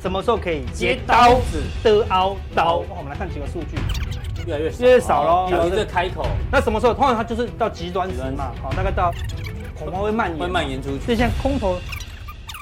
[0.00, 2.76] 什么时候可以接刀子的凹刀？
[2.88, 3.76] 我们来看几个数据，
[4.46, 5.50] 越来越越来越少喽。
[5.50, 6.94] 有一个开口，那什么时候？
[6.94, 9.12] 通常它就是到极端值嘛，好，大概到
[9.78, 11.00] 恐怕会蔓延，会蔓延出去。
[11.00, 11.78] 所以现在空头，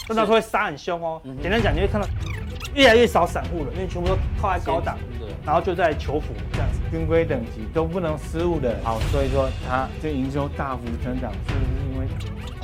[0.09, 1.23] 那到时候会杀很凶哦。
[1.41, 2.09] 简单讲，你会看到
[2.75, 4.99] 越来越少散户了，因为全部都靠在高档，
[5.47, 6.81] 然后就在求福这样子。
[6.91, 11.88] 军规等级都不能失误的，好，所以说它这营收大幅增长，是不是因为？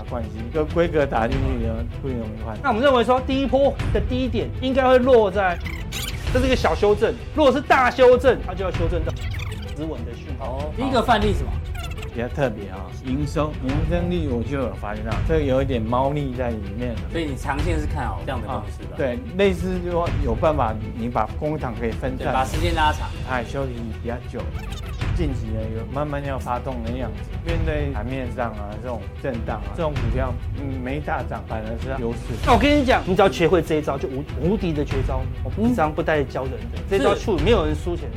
[0.08, 2.56] 关系，跟规格打进去呢，不容易换。
[2.62, 5.58] 那我们认为说，第一波的低点应该会落在，
[6.32, 7.14] 这是一个小修正。
[7.34, 9.12] 如果是大修正，它就要修正到
[9.76, 10.58] 止稳的讯号。
[10.58, 11.50] 哦，第一个范例是什么？
[12.14, 16.94] 比较特别啊，营收、营增率，我就有发现到，这个有一点猫腻在里面。
[17.10, 18.90] 所以你长线是看好这样的公司吧？
[18.96, 24.38] 对，类似就说有办法，你把工厂可以分散，把时间拉长，它休息比较久。
[25.16, 27.30] 近期呢，有慢慢要发动的样子。
[27.46, 32.18] 面对盘面上啊，这种震荡啊，这种股票嗯没大涨，反而是优势。
[32.44, 35.22] 那我跟你讲，你只要学会这一招，就无无敌的绝招。
[35.42, 38.08] 我平常不带教人的，这招处没有人输钱，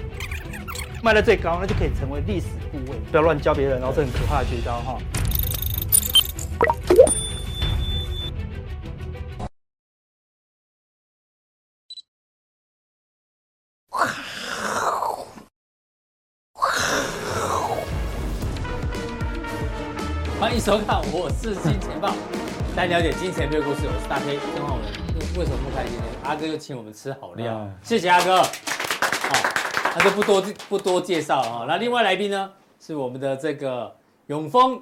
[1.04, 2.98] 卖的最高，那就可以成为历史部位。
[3.12, 4.98] 不要乱教别人，然后这很可怕的绝招哈。
[20.68, 22.14] 收看，我是金钱豹，
[22.76, 24.84] 大家了解金钱豹故事，我是大 K 曾浩文。
[25.40, 26.04] 为什么不开心呢？
[26.26, 28.44] 阿哥又请我们吃好料，嗯、谢谢阿哥。
[28.44, 28.50] 好，
[29.96, 31.66] 那就不多不多介绍了哈。
[31.70, 32.52] 那另外来宾呢，
[32.82, 33.96] 是我们的这个
[34.26, 34.82] 永丰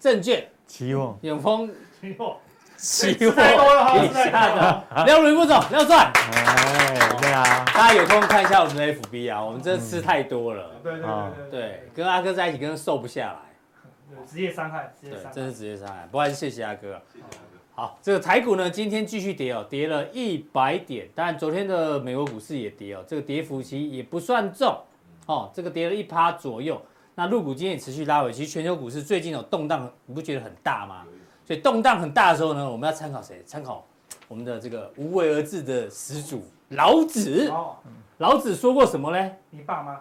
[0.00, 2.36] 证券期货，永丰期货，
[2.76, 6.10] 期货以下的廖伦副总廖帅。
[6.16, 10.68] 哎，对啊，大家有空看一下我们的 FB 啊，我们真的吃太多了。
[10.82, 13.53] 对对对对，跟阿哥在一起，跟瘦不下来。
[14.26, 16.06] 职业伤害，对，真是职业伤害。
[16.06, 17.00] 不过还是谢谢阿哥。
[17.74, 21.08] 好，这个台股呢，今天继续跌哦，跌了一百点。
[21.14, 24.78] 当然，昨天的美国股市也跌哦，这个跌幅其实也不算重
[25.26, 26.80] 哦，这个跌了一趴左右。
[27.16, 31.04] 那陆股今天也持续拉回，其实全球股市最近有动荡，你不觉得很大吗？
[31.44, 33.42] 所以动荡很大的时候呢，我们要参考谁？
[33.44, 33.84] 参考
[34.28, 37.52] 我们的这个无为而治的始祖老子。
[38.18, 39.30] 老子说过什么呢？
[39.50, 40.00] 你爸妈？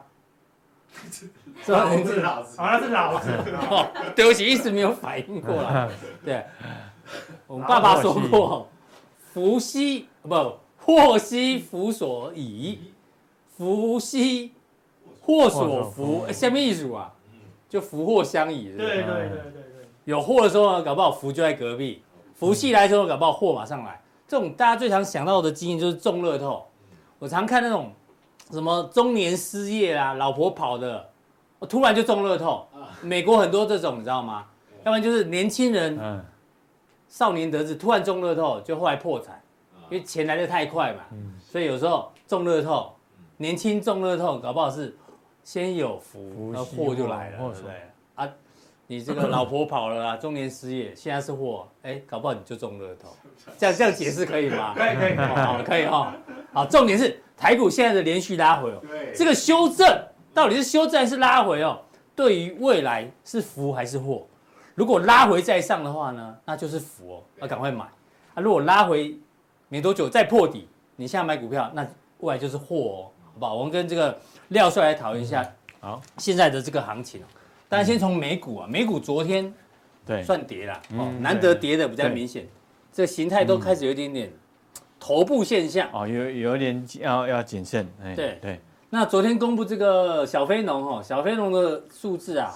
[1.63, 3.29] 是老子，老子，好像是老子。
[3.69, 5.89] 哦，对不起，一直没有反应过来。
[6.25, 6.43] 对，
[7.47, 8.67] 我们爸爸说过，
[9.33, 12.79] 福兮不，祸兮福所倚，
[13.57, 14.51] 福兮
[15.21, 16.25] 祸所伏。
[16.31, 17.13] 下面意思啊，
[17.69, 18.75] 就福祸相倚。
[18.75, 19.87] 对对对对对。
[20.05, 22.01] 有祸的时候呢，搞不好福就在隔壁；
[22.35, 24.01] 福气来的时候，搞不好祸马上来。
[24.27, 26.65] 这种大家最常想到的经验就是中乐透。
[27.19, 27.93] 我常看那种。
[28.51, 31.09] 什么中年失业啊，老婆跑的，
[31.59, 32.67] 我突然就中乐透。
[33.01, 34.45] 美国很多这种，你知道吗？
[34.83, 36.23] 要不然就是年轻人，
[37.07, 39.41] 少年得志，突然中乐透，就后来破产，
[39.89, 41.03] 因为钱来的太快嘛。
[41.41, 42.93] 所以有时候中乐透，
[43.37, 44.95] 年轻中乐透，搞不好是
[45.43, 47.73] 先有福，那祸就来了，对不对？
[48.15, 48.29] 啊，
[48.87, 53.09] 你这个老婆跑了啊， 中年失业，现在是祸，哎，搞不好你就中乐透。
[53.57, 54.73] 这样这样解释可以吗？
[54.75, 56.15] 可以可以，好，可以哈。
[56.53, 57.19] 好，重点是。
[57.35, 58.81] 台股现在的连续拉回哦，
[59.13, 59.85] 这个修正
[60.33, 61.81] 到底是修正还是拉回哦？
[62.15, 64.25] 对于未来是福还是祸？
[64.75, 67.83] 如果拉回再上的话呢，那就是福哦，要赶快买。
[68.33, 69.17] 啊，如果拉回
[69.67, 71.85] 没多久再破底，你现在买股票，那
[72.19, 73.55] 未来就是祸哦，好不好？
[73.55, 74.17] 我们跟这个
[74.49, 75.45] 廖帅来讨论一下，
[75.81, 77.25] 好，现在的这个行情哦。
[77.67, 79.53] 当然先从美股啊，美股昨天
[80.05, 82.47] 对算跌了哦，难得跌的比较明显，
[82.93, 84.31] 这个形态都开始有一点点。
[85.03, 87.85] 头部现象哦，有有点要要谨慎。
[88.01, 88.59] 哎对，对
[88.89, 92.49] 那昨天公布这个小非农哈，小非农的数字啊，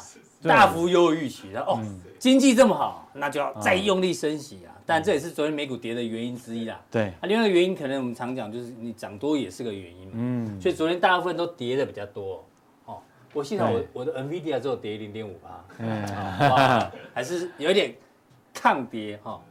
[0.43, 1.77] 大幅优于预期的哦。
[1.81, 4.71] 嗯、经济这么好，那就要再用力升息啊。
[4.73, 6.79] 哦、但这也是昨天美股跌的原因之一啦。
[6.89, 10.13] 对，啊，另外一个原因可能我们常讲就是你涨多也是个原因嘛。
[10.13, 12.41] 嗯，所以昨天大部分都跌的比较多。
[12.85, 13.01] 哦，
[13.33, 17.93] 我幸好我对我的 NVIDIA 只有跌零点五八，嗯，还是有一点
[18.53, 19.41] 抗跌哈。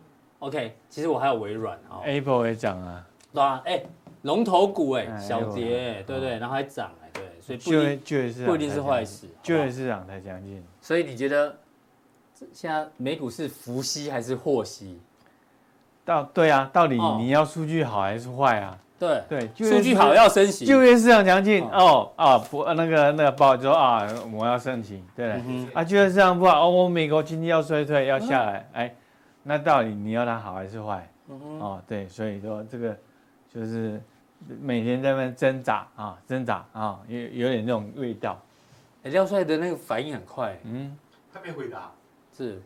[0.40, 3.82] OK，其实我还有微软啊，Apple 也涨啊，对啊，哎，
[4.22, 10.62] 龙头股哎，小跌，对对，然后还涨哎，对，所以不一定不一定是坏事，就业市场太强劲。
[10.80, 11.56] 所以你觉得
[12.52, 15.00] 现在美股是福兮还是祸兮？
[16.04, 18.78] 到对啊，到底你要数据好还是坏啊？
[18.98, 22.10] 对对，数据好要升息，就业市场强劲哦。
[22.14, 25.32] 啊不那个那个报就说啊我要升息，对
[25.72, 28.94] 啊就业市场不好哦，我美国经济要衰退要下来哎。
[29.48, 31.08] 那到底你要它好还是坏？
[31.28, 32.96] 嗯、哦，对，所以说这个
[33.52, 34.02] 就是
[34.60, 38.40] 每天在那边挣扎啊，挣扎啊，有有点那种味道。
[39.04, 40.96] 哎，廖帅的那个反应很快，嗯，
[41.32, 41.90] 他没回答，
[42.36, 42.60] 是，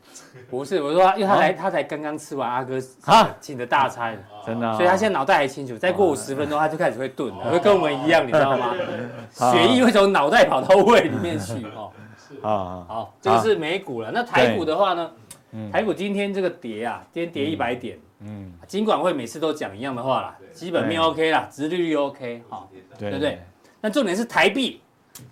[0.50, 0.82] 不是？
[0.82, 5.76] 我说，因为他来，他才刚刚吃完阿哥啊请的大餐，真的，所以他现在脑袋还清楚。
[5.76, 8.74] 再过五十分钟，他就开始会顿了，会跟我们一样，你知道吗？
[9.52, 11.92] 血液会从脑袋跑到胃里面去哦。
[12.42, 14.10] 啊，好，这个是美股了。
[14.12, 15.10] 那台股的话呢？
[15.73, 17.99] 台股今天这个跌啊，今天跌一百点。
[18.20, 23.38] 嗯，金管会每次都讲一样的话啦，基本面 OK 啦，殖利率 OK，好，对不对？
[23.81, 24.81] 那重点是台币，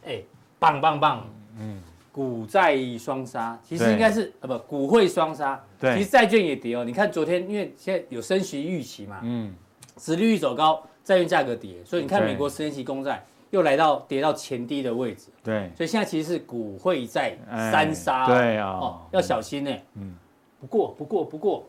[0.05, 0.23] 哎，
[0.59, 1.27] 棒棒棒，
[1.59, 1.83] 嗯。
[2.11, 5.63] 股债双杀，其实应该是呃不，股汇双杀。
[5.79, 6.83] 对，其实债券也跌哦。
[6.85, 9.55] 你看昨天，因为现在有升息预期嘛，嗯，
[9.97, 15.29] 殖利率走高，债券价格跌，所以你看美国十年期公债又来到跌到前低的位置。
[15.43, 17.37] 对，所以现在其实是股汇在
[17.73, 18.27] 三杀。
[18.27, 19.71] 对啊，哦，要小心呢。
[19.95, 20.15] 嗯，
[20.61, 21.65] 不过不过不过，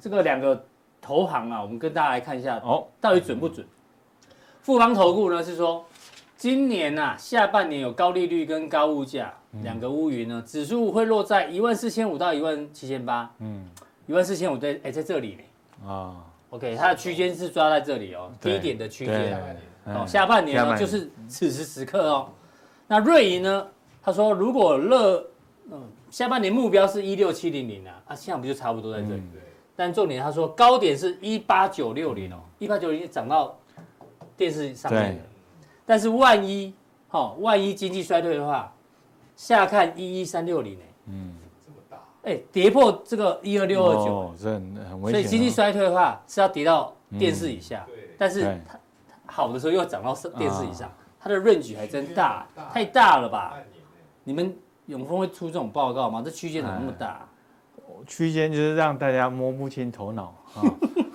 [0.00, 0.64] 这个两个
[1.00, 3.66] 投行啊，我们跟大家来看一下哦，到底准不准？
[4.60, 5.84] 富邦投顾呢是说。
[6.36, 9.32] 今年呐，下半年有高利率跟高物价
[9.62, 13.66] 两个乌云呢，指数会落在一万四千五到一万七千八，嗯，
[14.06, 16.16] 一万四千五在哎在这里呢，啊
[16.50, 19.40] ，OK，它的区间是抓在这里哦，低点的区间，
[19.86, 22.28] 哦，下半年呢就是此时此刻哦，
[22.86, 23.66] 那瑞银呢，
[24.02, 25.24] 他说如果乐，
[25.70, 29.22] 嗯，下半年目标是一六七零零啊，啊，现在不就差不多在这里，
[29.76, 33.58] 但重点他说高点是一八九六零哦，一八九零涨到
[34.36, 35.16] 电视上面。
[35.16, 35.22] 了。
[35.86, 36.72] 但是万一，
[37.08, 38.72] 好，万一经济衰退的话，
[39.36, 45.20] 下看一一三六零哎，嗯，这么大，哎，跌破这个一二六二九，这很危险。
[45.20, 47.86] 所以经济衰退的话是要跌到电视以下，
[48.16, 48.78] 但是它
[49.34, 50.88] 好的时候又涨到电视以上，
[51.18, 53.56] 它的 range 还真大，太大了吧？
[54.22, 56.22] 你们永丰会出这种报告吗？
[56.24, 57.26] 这区间怎么那么大？
[58.06, 60.32] 区间就是让大家摸不清头脑。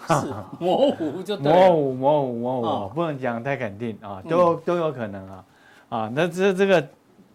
[0.10, 5.46] 是模糊就模糊模糊模糊，不能讲太肯定啊，都都有可能啊，
[5.88, 6.88] 啊，那这这个，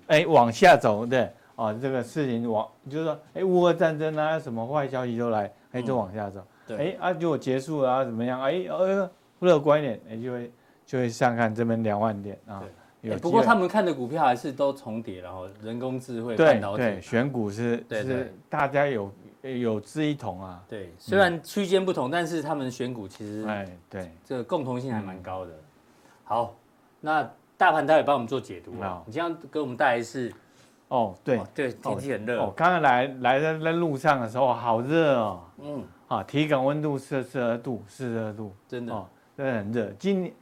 [0.08, 6.44] 哎，往下走对，啊，这个事情往就是说，哎，乌俄战争啊，什么坏消息都来，哎，就往下走，
[6.76, 8.40] 哎，啊，如果结束了啊，怎么样？
[8.42, 9.08] 哎，呃，
[9.40, 10.52] 乐观一点，哎，就会
[10.86, 12.62] 就会上看这边两万点啊。
[13.20, 19.12] 不过他们看的股票还是都重叠，然后人工智慧、半导体，对，选股是是大家有。
[19.60, 25.52] 有志一同啊，对，虽然区间不同，但是他们选股其实，哎，对，这个共同性还蛮高的。
[26.24, 26.54] 好，
[26.98, 30.32] 那大盘待会帮我们做解读啊，你这样给我们带来是，
[30.88, 31.38] 哦，对。
[31.54, 32.40] 对，天气很热。
[32.40, 39.92] 哦，刚刚来来在在路上的时候，好热哦，嗯，啊，体感温度四十二度，四十二度，真的，真的很热。
[39.98, 40.34] 今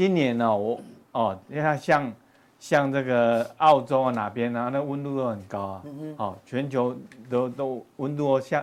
[0.00, 0.80] 今年呢，我
[1.12, 2.10] 哦，你看像。
[2.58, 5.82] 像这个澳洲啊，哪边啊，那温度都很高啊。
[5.86, 6.14] 嗯哼。
[6.18, 6.94] 哦，全球
[7.30, 8.62] 都都温度下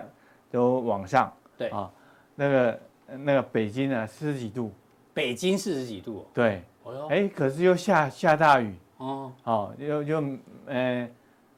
[0.52, 1.32] 都往上。
[1.56, 1.90] 对啊，
[2.36, 2.80] 那个
[3.18, 4.72] 那个北京啊，四十几度。
[5.12, 6.24] 北京四十几度。
[6.32, 6.62] 对。
[6.84, 7.08] 哦。
[7.10, 8.72] 哎，可是又下下大雨。
[8.98, 9.32] 哦。
[9.42, 10.24] 哦，又又
[10.66, 11.08] 呃，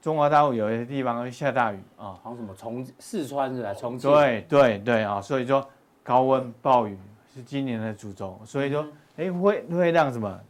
[0.01, 2.17] 中国大陆有些地方会下大雨啊。
[2.23, 3.75] 好像什么重四川是吧？
[3.75, 4.11] 重庆。
[4.11, 5.67] 对对对啊，所以说
[6.03, 6.97] 高温暴雨
[7.35, 8.87] 是今年的主轴，所以说
[9.21, 10.41] 哎会会让什么？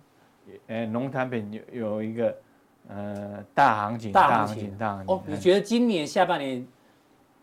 [0.68, 2.34] 呃，农产品有有一个
[2.88, 5.14] 呃大行情，大行情，大行情。
[5.14, 6.64] 哦，你觉得今年下半年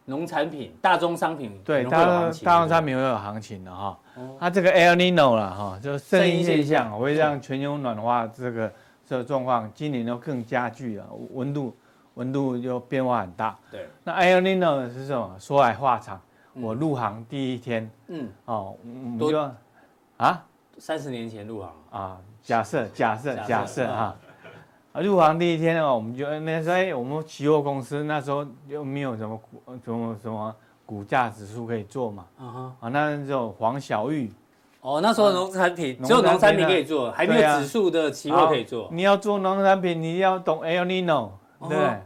[0.05, 2.05] 农产品、大宗商品对大
[2.43, 3.97] 大宗商品会有行情的哈？
[4.39, 8.71] 它这个 El Nino 了哈，就是圣婴现象会让全球暖化这个
[9.05, 11.75] 这个状况今年都更加剧了，温度
[12.15, 13.57] 温度就变化很大。
[13.69, 15.35] 对，那 El Nino 是什么？
[15.39, 16.19] 说来话长，
[16.53, 18.75] 我入行第一天，嗯，哦，
[19.19, 19.51] 我就
[20.17, 20.43] 啊，
[20.77, 21.71] 三十年前入行。
[21.91, 22.17] 啊。
[22.41, 24.15] 假设 假设假设哈，
[24.93, 34.31] 啊，入行第一天哦，我们就那时候哎，我们期货公司那时候又没有什么股什么什么股价指数可以做嘛，啊啊，那时候黄小玉，
[34.79, 38.87] 哦，那时候农产品只有农产品可以做，还没有指数的期货可以做。
[38.93, 41.31] 你要做农产品，你要懂 El Nino，
[41.67, 42.01] 对不对？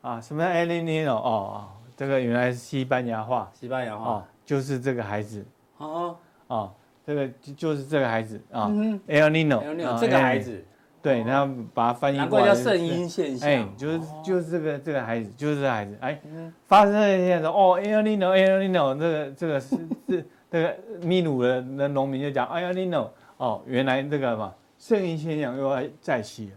[0.00, 1.14] 啊，什么 El Nino？
[1.14, 5.46] 哦，这个原来是西班牙话，西班牙话，哦就是这个孩子，
[5.78, 6.16] 哦。
[6.48, 6.72] 哦。
[7.06, 8.68] 这个就就是这个孩子啊
[9.06, 10.64] ，El Nino，这个孩子，
[11.02, 16.18] 对，然后把它翻译过来，难怪叫圣婴现象，哎，就是就是这个这个孩子，就是这个孩子，哎，
[16.66, 19.76] 发生那些说哦，El Nino，El Nino，这个这个是
[20.08, 26.52] 是这个秘鲁的那农民就讲，El Nino，哦，原来这个嘛，圣婴现象又要再起，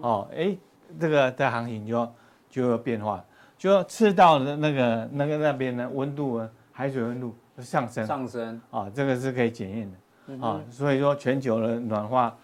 [0.00, 0.56] 哦，哎，
[1.00, 2.08] 这个的行情就
[2.48, 3.24] 就要变化，
[3.56, 7.34] 就赤道的那个那个那边的温度啊，海水温度。
[7.62, 9.96] 上升，上升啊，这个是可以检验的、
[10.28, 12.36] 嗯、哼啊，所以说全球的暖化，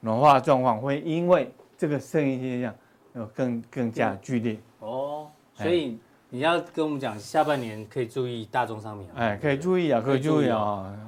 [0.00, 2.74] 暖化状况会因为这个圣婴现象
[3.14, 5.98] 要更更加剧烈哦，所以
[6.30, 10.58] 你要跟我们讲下半年可以注意大宗商品，哎，可以注意啊，可以注意啊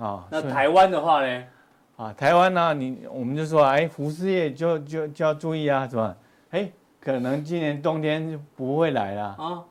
[0.01, 0.29] 啊。
[0.31, 1.45] 那台湾的话呢？
[1.97, 6.17] 啊，台湾呢，你我们就说，哎，服饰业就就就要注意啊，是吧？
[6.51, 9.65] 哎，可能今年冬天就不会来了啊。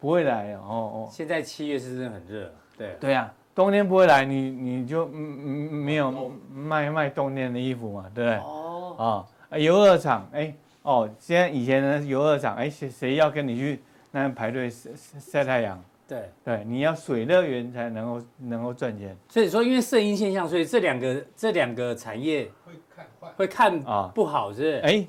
[0.00, 1.08] 不会来哦哦。
[1.12, 2.96] 现在七月是真的很热，对。
[3.00, 5.38] 对呀，冬天不会来，你你就嗯
[5.70, 8.38] 嗯没有卖卖冬天的衣服嘛，对不对？
[8.38, 9.26] 哦。
[9.50, 15.82] 啊，游乐场，哎，哦，现在以前的游乐场，哎，谁谁要跟你去那边排队晒晒太阳？
[16.06, 19.16] 对对，你要水乐园才能够能够赚钱。
[19.30, 24.76] 所以说，因为圣婴现象，所以这两个这两个产业会看坏，会看啊不好，是不是？
[24.80, 25.06] 哎，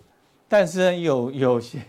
[0.48, 1.80] 但是有有些，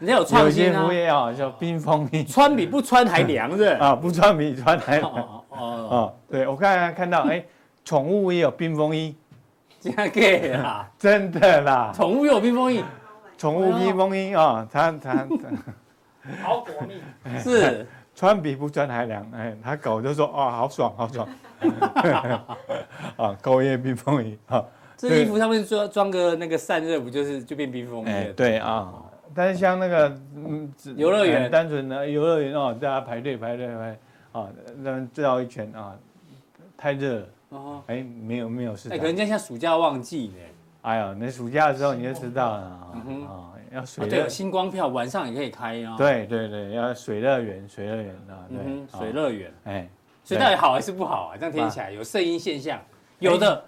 [0.00, 3.64] 你有创新啊，有些服务业啊，叫冰风衣，穿比不穿还凉，是？
[3.78, 5.10] 啊，不穿比穿还凉。
[5.10, 7.44] 哦哦，对我刚才看到，哎，
[7.84, 9.14] 宠物也有冰风衣，
[9.80, 12.82] 这样给啦， 真的啦，宠物有冰风衣，
[13.36, 15.26] 宠物冰风衣啊，它它
[16.42, 17.00] 好果密，
[17.38, 17.86] 是。
[18.12, 21.26] 穿比不穿还凉，哎，他狗就说哦，好爽，好爽，
[23.16, 24.62] 啊，狗也冰风衣啊，
[24.94, 28.12] 这衣服上面装装个那个散热，不就是就变冰风衣了？
[28.12, 28.92] 哎，对啊，
[29.40, 30.06] 但是像那个
[30.36, 31.50] 嗯，游乐园。
[31.50, 33.98] 单纯的游乐园哦，大家排队排队排，
[34.32, 34.48] 啊，
[34.82, 35.96] 那绕一圈啊，
[36.76, 37.20] 太热。
[37.20, 40.34] 了，哦，哎，没有没有事，哎，可能像暑假旺季呢，
[40.82, 43.52] 哎呀，那暑假的时候你就知道了啊。
[43.72, 45.96] 要水乐、啊、对，星光票晚上也可以开啊。
[45.96, 49.88] 对对对，要水乐园，水乐园啊，对，嗯、水乐园，哎，
[50.22, 51.36] 所以到底好还是不好啊？
[51.40, 52.78] 这样听起来有圣音现象，
[53.20, 53.64] 有的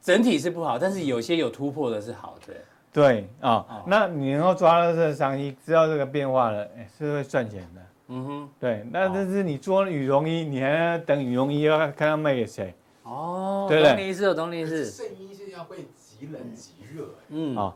[0.00, 2.54] 整体是不好，但是有些有突破的是好的。
[2.92, 7.80] 对啊，哦、那你能够抓到这个商机，知道这个变化了，哎，是会赚钱的。
[8.08, 12.74] 嗯哼，对，那但是你做羽绒衣，你还要等羽绒衣要看要卖给谁？
[13.04, 14.84] 哦，对懂你意思，懂你意思。
[14.84, 17.74] 圣衣现在会极冷极热，嗯啊。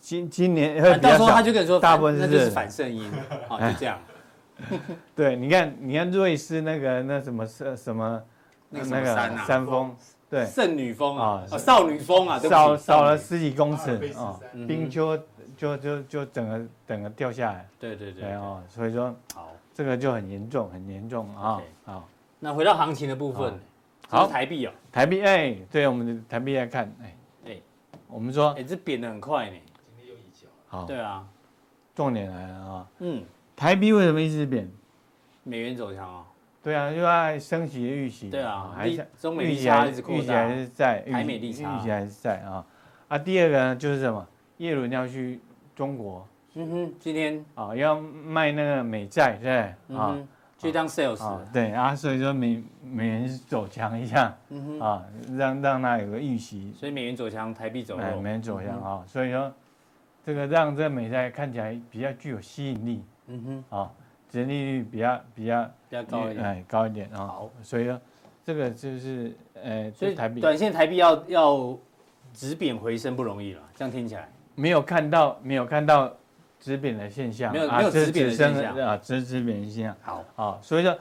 [0.00, 3.04] 今今年到时候他就跟你说，大部分是那就是反圣衣，
[3.48, 3.98] 好 就这样。
[5.14, 8.22] 对，你看，你看瑞士那个那什么什什么
[8.70, 9.04] 那个
[9.46, 9.94] 山峰，
[10.30, 15.16] 对，圣女峰啊，少女峰啊，少少了十几公尺啊，冰丘
[15.56, 17.68] 就就就整个整个掉下来。
[17.78, 21.62] 对对对哦，所以说好，这个就很严重，很严重啊。
[21.84, 22.08] 好，
[22.40, 23.58] 那回到行情的部分，
[24.08, 27.16] 好，台币哦，台币哎，对我们的台币来看，哎
[27.46, 27.60] 哎，
[28.08, 29.56] 我们说，哎，这贬的很快呢。
[29.96, 31.24] 今天又一角好，对啊，
[31.94, 33.22] 重点来了啊，嗯，
[33.54, 34.68] 台币为什么一直贬？
[35.44, 36.24] 美元走强啊，
[36.64, 41.76] 对啊，因为升息的预期，对啊，还是中美利差一直预期还是在，台美利差。
[41.76, 42.64] 预期还是在啊，
[43.08, 44.26] 啊，第二个呢就是什么？
[44.56, 45.38] 叶伦要去
[45.76, 47.44] 中国，嗯哼，今天。
[47.54, 50.16] 啊要卖那个美债，对，啊，
[50.58, 55.04] 去当 sales，对啊，所以说美美元走强一下，嗯哼，啊，
[55.36, 59.52] 让让它有个预期，所以美元走强，台币走弱，美元走强啊，所以说。
[60.26, 63.92] 这个让这个美债看起来比较具有吸引力，嗯哼，啊，
[64.34, 67.18] 殖利率比较比较比较高一点，哎，高一点啊。
[67.18, 68.00] 好，所以说
[68.44, 71.78] 这个就是呃，所以台币短线台币要要
[72.32, 76.12] 止贬回升不容易了，这样听起来没有看到没有看到
[76.58, 79.96] 止贬的现象，没有没有止贬的现象啊，止止贬的现象。
[80.02, 80.98] 好，啊，所以说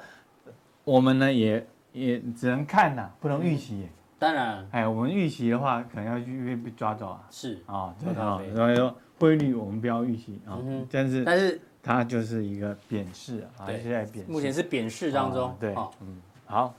[0.83, 3.87] 我们呢也也只能看呐，不能预期。
[4.19, 7.27] 当然，哎，我们预期的话，可能要去被抓走啊。
[7.31, 8.95] 是啊，对啊，所以说。
[9.19, 10.59] 汇率我们不要预期啊，
[10.91, 15.53] 但是但是它就是一个贬势啊，还是在贬，目前是贬势当中。
[15.59, 16.73] 对，嗯，好，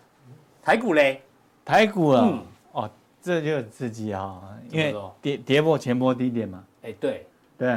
[0.63, 1.21] 台股嘞，
[1.63, 2.43] 台股啊，
[2.73, 6.65] 哦，这就刺激啊，因为跌跌破前波低点嘛。
[6.83, 7.27] 哎，对。
[7.59, 7.69] 对，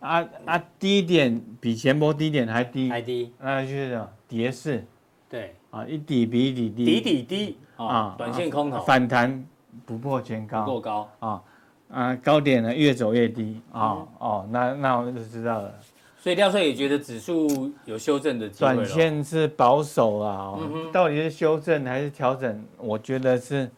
[0.00, 4.02] 啊啊，低点比前波低点还低，还低，那就是？
[4.26, 4.82] 跌势。
[5.28, 5.54] 对。
[5.70, 9.46] 啊，一底比一底低，底底低啊，短线空头，反弹
[9.84, 11.08] 不破前高，过高。
[11.18, 11.42] 啊。
[11.90, 13.60] 啊，高点呢越走越低。
[13.70, 15.74] 啊，哦，那那我们就知道了。
[16.24, 18.74] 所以廖帅也觉得指数有修正的机会。
[18.74, 20.58] 短线是保守啊，
[20.90, 22.64] 到底是修正还是调整？
[22.78, 23.70] 我觉得是，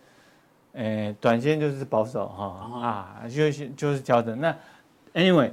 [0.74, 4.40] 诶，短线就是保守哈啊，就是就是调整。
[4.40, 4.56] 那
[5.12, 5.50] anyway，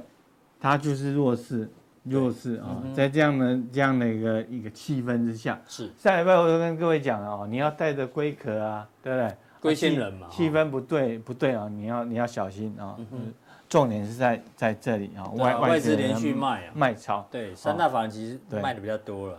[0.60, 1.68] 它就是弱势
[2.04, 9.36] 弱势啊，在这样的这样的一个一个气氛之下，是上礼拜我都跟各位讲了哦，你要带着龟壳啊，对不对？
[9.60, 11.66] 龟仙人嘛，气氛不对不对啊！
[11.68, 12.96] 你要你要小心啊！
[13.74, 17.26] 重点是在在这里啊，外外资连续卖啊，卖超。
[17.28, 19.36] 对，三大法人其实卖的比较多了。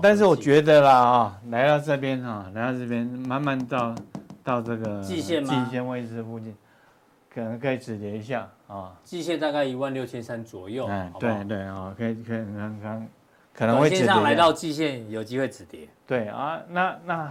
[0.00, 3.94] 但是我觉得啦啊，来到这边啊，来到这边，慢慢到
[4.42, 6.56] 到这个季线季线位置附近，
[7.28, 8.96] 可能可以止跌一下啊。
[9.04, 10.86] 季线大概一万六千三左右。
[10.86, 13.08] 哎，对对啊，可以可以看看，
[13.52, 14.06] 可能会止跌。
[14.06, 15.86] 上来到季线有机会止跌。
[16.06, 17.30] 对啊，那那。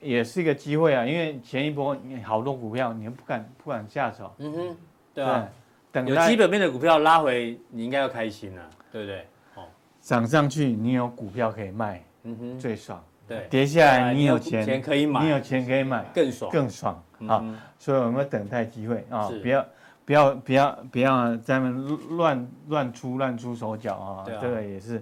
[0.00, 4.76] 也是一个机会啊，因为前一波你好多股票你又不敢不敢下手，嗯哼，
[5.14, 5.48] 对啊，
[5.92, 9.26] 等有基本面的股票拉回，你应该要开心了，对不对？
[9.54, 9.64] 哦，
[10.00, 13.00] 涨上去你有股票可以卖，嗯哼，最爽。
[13.28, 16.50] 对，跌下来你有钱钱可以买，你有钱可以买，更爽。
[16.50, 17.02] 更爽。
[17.28, 17.44] 啊！
[17.78, 19.06] 所以我们要等待机会？
[19.08, 19.64] 啊，不要
[20.04, 21.70] 不要不要不要在那
[22.16, 25.00] 乱乱出乱出手脚啊，这个也是。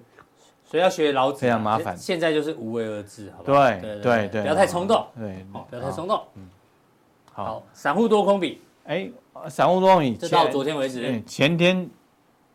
[0.65, 1.97] 所以要学老子啊，非常麻烦。
[1.97, 3.81] 现现在就是无为而治，好不对好？
[4.03, 6.23] 对对，不要太冲动，对，哦，不要太冲动。
[6.35, 6.49] 嗯，
[7.33, 7.45] 好。
[7.45, 9.11] 好，，散户多空比，哎，
[9.49, 11.89] 散户多米，这到昨天为止，嗯前天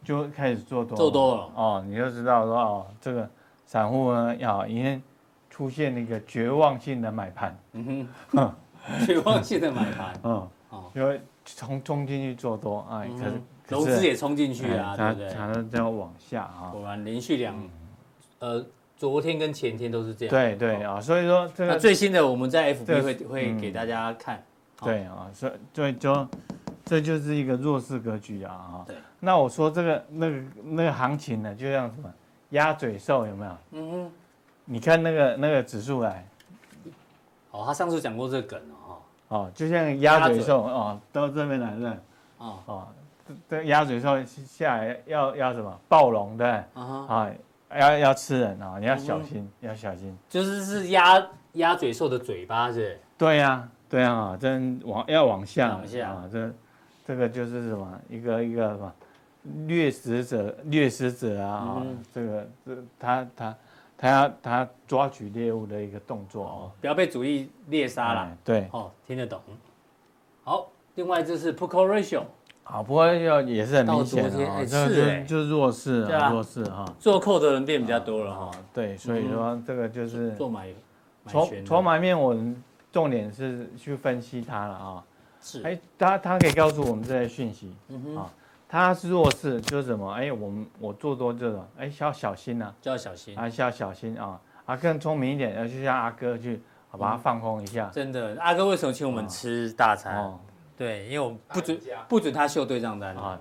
[0.04, 1.50] 就开始做多，做多了。
[1.56, 3.30] 哦，你就知道说哦，这个
[3.65, 5.01] 散户呢要已经
[5.50, 8.54] 出现那个绝望性的买盘，嗯哼，
[9.06, 15.30] 绝望性的买盘，嗯，哦，因为冲冲进去做多，啊，可是嗯融资也冲进去啊，对它不对？
[15.30, 17.56] 它这样往下啊，果然连续两，
[18.39, 18.63] 呃，
[18.96, 20.32] 昨天跟前天都是这样。
[20.32, 23.58] 对对啊，所以说这个最新的我们在 FB 个会会嗯。
[23.60, 24.44] 给大家看。
[24.77, 26.13] 好对啊，所以对就
[26.86, 28.86] 这就是一个弱势格局啊哈。
[28.88, 28.96] 对。
[29.20, 32.13] 那我说这个那个那个行情呢，就像什么
[32.51, 33.51] 鸭嘴兽有没有？
[33.72, 34.12] 嗯哼，
[34.65, 36.27] 你看那个那个指数来
[37.51, 38.98] 哦，他上次讲过这个梗哦，
[39.30, 41.98] 哦，就像鸭嘴兽哦，到这边来了
[42.38, 42.88] 哦，哦，
[43.27, 47.32] 这这鸭嘴兽下来要要什么暴龙对啊
[47.75, 50.15] 要要吃人啊，你要小心，要小心。
[50.30, 51.22] 就是是鸭
[51.54, 53.00] 鸭嘴兽的嘴巴是？
[53.18, 56.54] 对呀，对呀，啊真往要往下往下啊，这
[57.06, 58.94] 这个就是什么一个一个什么
[59.68, 63.56] 掠食者掠食者啊，这个这他他
[63.96, 68.22] 他要他抓取猎物的一个动作哦，不要被主力猎杀了。
[68.22, 69.40] 哎对，哦，听得懂。
[70.44, 72.24] 好，另外就是 ratio，
[72.64, 80.68] 好，不过要也是很明显到昨天哎啊，这个是哎就就是弱势啊啊，弱势哈，做扣的人变比较多了哈啊，，对，所以说这个就是做买
[81.24, 85.04] 买筹权的筹码面，我们重点是去分析它了啊。
[85.46, 88.34] 是，哎，他他可以告诉我们这些讯息嗯哼，啊，
[88.68, 90.12] 他是弱势就是什么？
[90.12, 93.38] 哎，我们我做多这种，哎，要小心呐，就要小心。
[93.38, 96.60] 还是要小心啊，啊，更聪明一点，要去让阿哥去，
[96.90, 97.92] 好把它放空一下。
[97.94, 100.18] 真的，阿哥为什么请我们吃大餐？
[100.18, 100.40] 哦
[100.75, 103.40] 对，因为我们不准不准他秀对账单啊，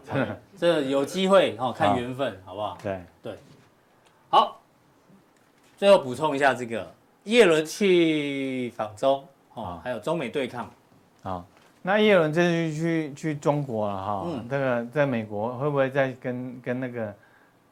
[0.59, 2.77] 这有机会哦，看缘分，好不好？
[2.83, 3.39] 对对，
[4.29, 4.61] 好，
[5.79, 6.87] 最后补充一下这个
[7.25, 10.71] 叶伦去访中哦，还有中美对抗，
[11.23, 11.45] 好。
[11.87, 14.47] 那叶伦这次去去中国了哈，嗯。
[14.49, 17.15] 这个在美国会不会再跟跟那个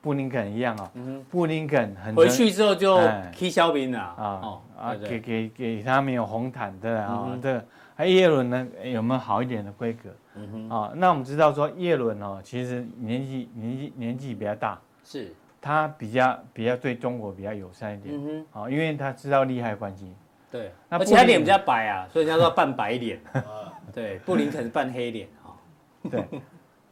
[0.02, 0.90] 布林肯一样啊？
[0.92, 3.32] 嗯布林肯很，回去之后就哎。
[3.34, 3.98] 踢肖兵了。
[3.98, 7.64] 啊哦，啊，对给，给给他们有红毯的啊这个
[7.96, 10.10] 还叶伦呢有没有好一点的规格？
[10.34, 10.92] 嗯哼，啊？
[10.94, 18.14] 那我们知道说叶伦哦，其实年纪年纪年纪比较大，是，他比较比较对中国比较友善一点。
[18.14, 20.12] 嗯哼，啊，因为他知道利害关系。
[20.50, 23.42] 对，而且他脸比较白啊，所以人家说扮白脸，呃
[23.94, 25.54] 对，布林肯是扮黑脸啊，
[26.10, 26.24] 对，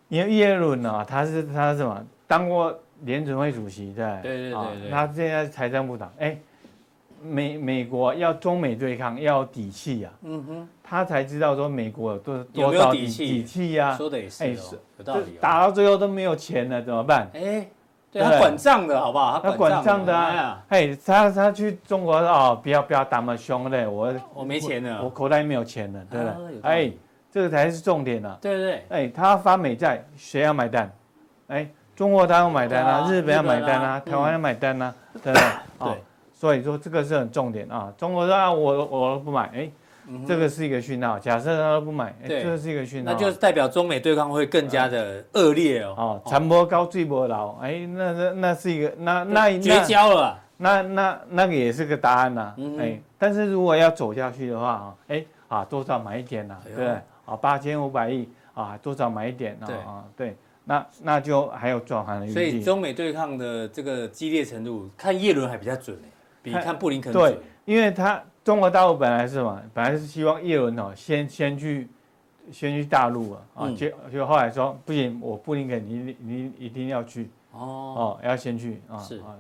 [0.09, 2.05] 因为耶伦呢，他是他是什么？
[2.27, 6.39] 当过联准会主席对对对对啊对他现在是财政部长，哎，
[7.23, 13.97] 美美国要中美对抗要有底气啊，嗯哼，他才知道说美国有多多少底底气底气呀。
[13.97, 15.39] 说的也是哦哎是，有道理哦。
[15.41, 17.29] 打到最后都没有钱了，怎么办？
[17.35, 17.69] 哎，
[18.13, 19.41] 他管账的好不好？
[19.41, 26.61] 他管账的啊，哎，他他去中国哦，不要不要打那么凶嘞，我我没钱了我口袋没有钱了，对不对？
[26.63, 26.93] 哎，
[27.31, 28.37] 这个才是重点呢。
[28.41, 30.91] 对对对，哎，他发美债，谁要买单？
[31.47, 34.93] 哎，中国他要买单啊，日本要买单啊，台湾要买单啊，
[35.23, 35.49] 对不对？
[35.79, 37.93] 哦对，所以说这个是很重点啊。
[37.97, 39.71] 中国说啊，我我不买，哎，
[40.27, 41.19] 这个是一个讯号。
[41.19, 43.13] 假设他都不买，哎，对这个是一个讯号。
[43.13, 45.95] 那就是代表中美对抗会更加的恶劣哦。
[45.97, 56.87] 哦，船波高最波老，哎，那那那是一个那那绝交了啊，那那那个也是个答案呐、哎，但是如果要走下去的话啊，哎啊多少买一点呐、哎对？
[57.25, 62.63] 啊八千五百亿啊多少买一点啊对啊对，那那就还有转行的余所以。
[62.63, 66.09] 中美对抗的这个激烈程度，看叶伦还比较准哎，
[66.43, 67.39] 比看看布林肯对。
[67.67, 68.21] 因为他
[68.51, 69.63] 中国大陆本来是什么？
[69.73, 71.89] 本来是希望叶伦哦先先去
[72.51, 73.77] 先去大陆啊啊，嗯。
[73.77, 77.31] 结就后来说不行，我布林肯你你一定要去。
[77.53, 77.61] 哦。
[77.61, 79.19] 哦，要先去啊是。
[79.19, 79.39] 啊，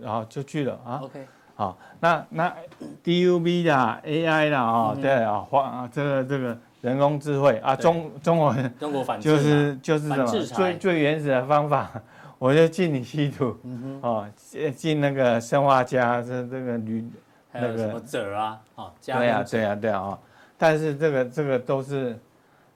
[0.00, 1.00] 然后就去了啊。
[1.02, 2.54] ，OK，好，那那
[3.02, 5.02] DUB 啦，AI 啦，哦，嗯。
[5.02, 11.90] 对啊，花啊，这个这个人工智慧啊，中中国人中国反就是就是什么最最原始的方法，
[12.38, 17.12] 我就进你稀土，嗯哦，禁禁那个生化家，这这个铝，那个
[17.52, 20.18] 还有什么鍺啊，哦，加对啊工对啊对啊哦，
[20.56, 22.18] 但是这个这个都是，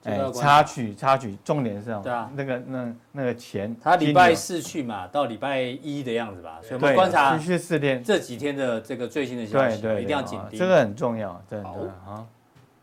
[0.03, 10.59] 哎插曲插曲，重点是什么对啊那个那那个钱，他礼拜四去嘛，到礼拜一的样子吧，所以我们观察去去四天，这几天的这个最新的消息，一定要对紧盯。
[10.59, 12.25] 哦这个很重要，真的好啊。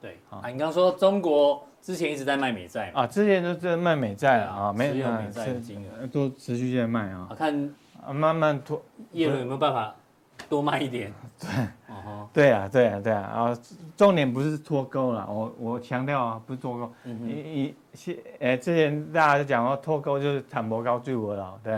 [0.03, 7.75] 对好啊，你刚刚说中国之前一直在卖美债嘛，啊，之前都是卖美债了啊，没有美债的金额，呃都持续在卖啊啊，，看
[8.07, 9.95] 啊慢慢拖，叶伦有没有办法
[10.55, 11.13] 多卖一点？
[11.41, 11.49] 对，
[11.89, 12.29] 哦。
[12.33, 13.59] 对啊，对啊，对啊，啊，
[13.97, 21.75] 重点不是脱钩了，我我强调啊，不是脱钩，嗯哼，以以现，呃，之前大家就讲说脱钩就是坦博高最我了，对，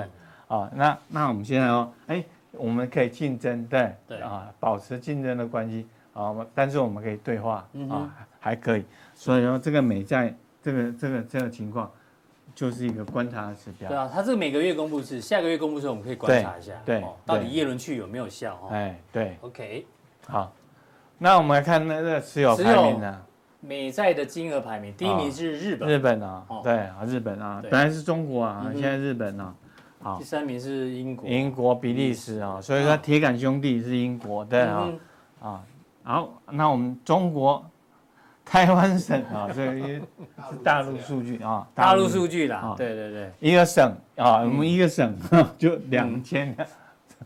[0.49, 3.95] 啊，那那我们现在哦，哎，我们可以竞争，对。
[4.07, 4.21] 对。
[4.21, 8.85] 啊，保持竞争的关系啊，但是我们可以对话啊，还可以。
[9.15, 11.91] 所以说这个美债这个这个这个情况，
[12.57, 13.89] 就是一个观察的指标。
[13.89, 18.69] 对啊，他这个每个月公布是，下个月公布的时候我们可以观察一下，对到底对叶伦去有没有效哦。
[18.73, 19.87] 哎，对，OK，
[20.27, 20.53] 好，
[21.19, 23.23] 那我们来看那个持有排名呢？
[23.61, 29.55] 美债的金额排名，第一名是日本，日本啊哦，对啊，日本啊，本来是中国啊现在日本啊，
[30.01, 30.19] 好。
[30.19, 34.89] 第，三名是英国，英国、比利时啊，所以说铁杆兄弟是英国对啊。
[35.41, 35.63] 啊，
[36.05, 37.65] 好，那我们中国
[38.47, 40.03] 台湾省啊，这 个是
[40.63, 45.15] 大陆数据啊，大陆数据啦啊，对对对，一个省啊，嗯我们一个省
[45.59, 46.57] 就两千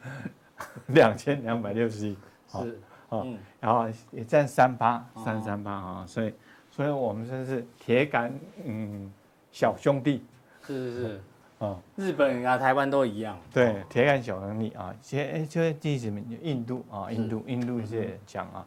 [0.88, 2.16] 两千两百六十亿，
[2.50, 2.78] 是，
[3.10, 5.22] 哦嗯，然后也占三八哦。
[5.24, 6.32] 三三八啊，所以
[6.70, 8.32] 所以我们真是铁杆
[8.64, 9.12] 嗯
[9.52, 10.24] 小兄弟。
[10.66, 11.20] 是是是，
[11.58, 16.38] 啊，日本啊、台湾都一样，对，铁杆小兄弟啊，其实哎，就是第几名？
[16.42, 18.64] 印度啊，印度印度是强啊，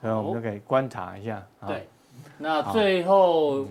[0.00, 1.68] 所以我们就可以观察一下啊。
[1.68, 1.88] 对，
[2.38, 3.66] 那最后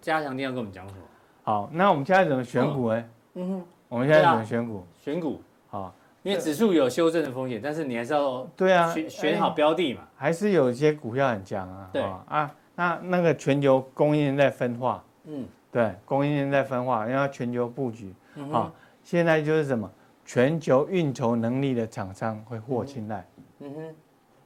[0.00, 1.00] 加强錠要跟我们讲什么？
[1.44, 3.04] 好，那我们现在怎么选股呢？
[3.34, 4.86] 嗯哼，我们现在怎么选股？
[5.00, 10.02] 选股，好，因为指数有修正的风险，但是你还是要对啊，选选好哎标的嘛。
[10.16, 11.90] 还是有一些股票很强啊。
[11.92, 12.02] 对。
[12.02, 12.20] 哦。
[12.28, 18.10] 啊，那那个全球供应链在分化，嗯，对，供应链在分化，因为全球布局。
[18.10, 19.90] 啊嗯哼，，现在就是什么？
[20.24, 23.26] 全球运筹能力的厂商会获青睐。
[23.58, 23.94] 嗯哼，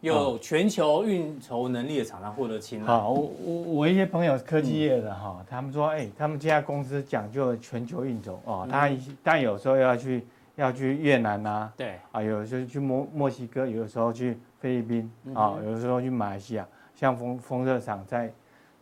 [0.06, 2.86] 有全球运筹能力的厂商获得青睐。
[2.86, 8.90] 好，我我我一些朋友科技业的哈，他们说，哎，他们这家公司讲究全球运筹哦，他
[9.22, 18.32] 但有时候要去要去越南呐，对，啊，有的时候去墨墨西哥，有的时候去菲律宾啊，有的时候去马来西亚，像风风热厂在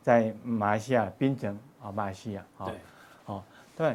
[0.02, 2.74] 在马来西亚槟城啊，马来西亚啊，对，
[3.26, 3.42] 哦
[3.76, 3.88] 对，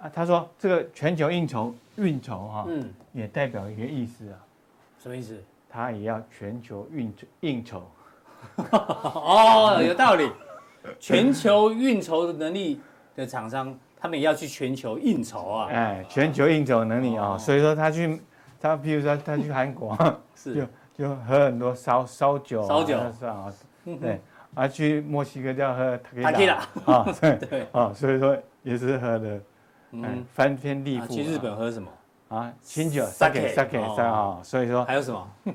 [0.00, 4.38] 啊，他说这个全球应酬运筹哈，嗯，也代表一个意思啊，
[5.02, 5.42] 什么意思？
[5.72, 7.82] 他也要全球运应酬。
[8.70, 10.30] 哦，有道理。
[10.98, 12.80] 全球运筹的能力
[13.16, 15.68] 的厂商，他们也要去全球应酬啊。
[15.70, 18.20] 哎，全球应酬能力啊、哦所以说他去，
[18.60, 19.96] 他譬如说他去韩国，
[20.34, 20.68] 就是。
[20.94, 22.98] 就喝很多烧烧酒、啊，烧酒。
[23.18, 23.50] 是啊，
[23.98, 24.20] 对，
[24.54, 29.28] 啊去墨西哥就要喝 Tequila 啊，对对，啊， 所以说也是喝的，
[29.92, 31.06] 嗯嗯，，翻天地啊。
[31.08, 31.88] 覆、去日本喝什么？
[32.32, 34.38] 啊，清酒 Sake sake sake 哦。
[34.40, 35.28] 啊，所以说还有什么？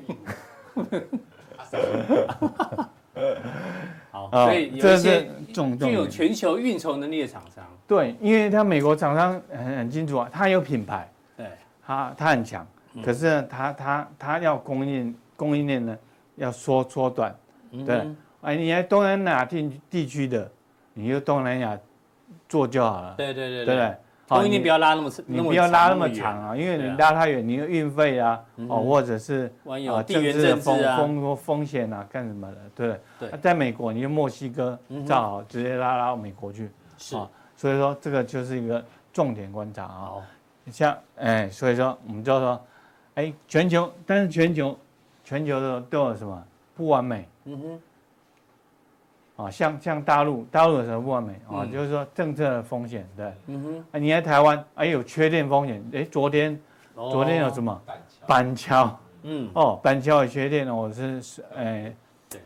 [4.12, 11.48] 好，啊所以有这是一些具有全球运筹能力的厂商，对，因为他美国厂商很很清楚啊，他有品牌，对，
[11.84, 12.66] 他他很强，
[13.04, 15.98] 可是呢，他他他要供应供应链呢
[16.36, 17.36] 要缩缩短。
[17.72, 17.96] 对。
[17.96, 20.50] 嗯，哎，你在东南亚地地区的，
[20.94, 21.76] 你就东南亚
[22.48, 23.76] 做就好了，对对对？
[23.76, 23.96] 对
[24.28, 24.50] 不对？
[24.50, 33.40] 你不要拉那么长，你不要拉那么长啊，因为你拉太远，你的运费啊，嗯哦，或者是啊地缘的风政治风，风风险啊，干什么的，对不对？
[33.40, 39.90] 在美国，你用墨西哥嗯正好直接拉拉到美国去，是啊所以说这个就是一个重点观察啊。
[39.90, 40.24] 好，
[40.72, 42.62] 像哎，所以说我们就说，
[43.16, 44.78] 哎，全球，但是全球
[45.24, 46.44] 全球的都有什么
[46.76, 47.28] 不完美？
[47.46, 47.82] 嗯哼，
[49.38, 51.62] 啊，像像大陆，大陆有什么不完美啊？
[51.62, 53.32] 嗯就是说政策的风险，对。
[53.45, 56.60] 嗯哼，啊，你在台湾，哎，有缺电风险，哎，昨天
[56.95, 57.63] 哦昨天有什？
[57.63, 57.82] 么？
[57.86, 61.93] 板桥板桥嗯，哦，板桥有缺电，我是是，哎
[62.28, 62.41] 对，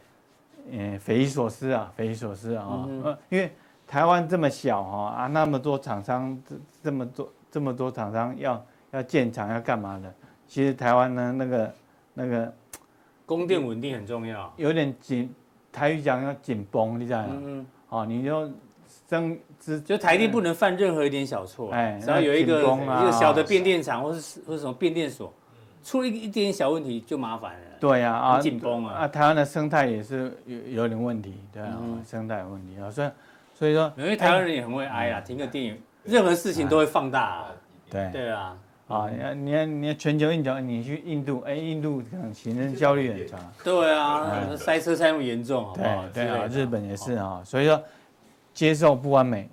[0.70, 2.86] 嗯，匪夷所思啊，匪夷所思啊，
[3.30, 3.50] 因为
[3.88, 10.14] 台湾这么小哈啊，那么多厂商，这这么多这么多厂商要要建厂要干嘛的？
[10.46, 11.74] 其实台湾呢，那个
[12.14, 12.54] 那个
[13.26, 14.52] 供电稳定很重要。
[14.58, 15.34] 有点紧，
[15.72, 17.28] 台语讲要紧绷，你知道吗？
[17.32, 18.50] 嗯哦，你就
[19.08, 25.34] 增资，就台电不能犯任何一点小错，哎只要有一个一个小的变电厂或是或是什么变电所，
[25.84, 27.60] 出了一一点点小问题就麻烦了。
[27.80, 33.10] 对呀啊，很紧绷啊啊，台湾的生态也是有有点问题，对啊，嗯生态有问题啊，所以
[33.54, 37.46] 所以说，因为台湾人也很会挨啊，停个电影，任何事情都会放大啊。
[37.90, 38.58] 对对啊，
[38.92, 46.04] 啊，你看你看你看全球印象，你去印度，哎，印度可能行政效率很差，对啊，塞车塞那么严重，好不好？
[46.14, 47.82] 对对啊，日本也是啊，所以说
[48.54, 49.50] 接受不完美，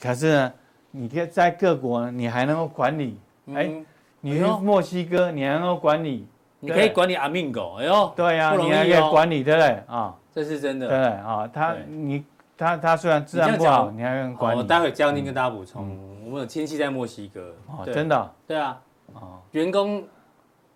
[0.00, 0.52] 可是呢，
[0.90, 3.18] 你可以在各国，你还能够管理，
[3.54, 3.84] 哎，嗯
[4.20, 6.26] 你去墨西哥，你还能够管理，
[6.58, 10.14] 你可以管理阿命狗，哎呦，对呀，不容易你还可以哦管理，对不对啊？
[10.34, 10.88] 这是真的。
[10.88, 11.48] 对啊？
[11.52, 12.24] 他你
[12.58, 18.32] 他他虽然治安不好，你还能，管，我待会江宁跟大家补充，我们有亲戚在墨西哥，哦，真的啊？
[18.48, 18.80] 对啊，
[19.14, 19.38] 哦。
[19.52, 20.04] 员工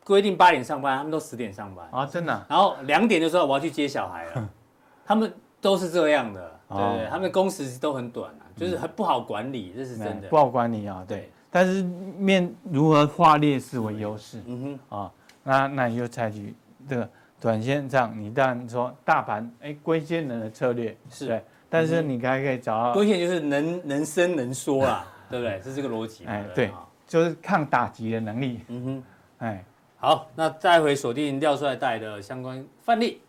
[0.05, 2.47] 规定八点上班，他们都十点上班，啊，真的啊？
[2.49, 4.49] 然后两点就说我要去接小孩了，
[5.05, 10.37] 他们都是这样的，对他们的工时都很短啊，就是很不好管理，这是真的不。
[10.37, 14.41] 好管理啊，对对，但是面如何化劣势为优势？
[14.47, 16.55] 嗯哼，啊，那那你就采取
[16.89, 17.09] 这个
[17.41, 21.27] 短线上，你当然说大盘哎归仙人的策略是。
[21.27, 25.61] 对，但是你还可以找到风险就是能能伸能缩啦， 对不对？
[25.63, 26.31] 是这个逻辑嘛。
[26.33, 26.71] 哎对，
[27.07, 29.03] 就是抗打击的能力，嗯哼，
[29.39, 29.65] 哎。
[29.97, 33.21] 好，那再回锁定廖帅带的相关范例。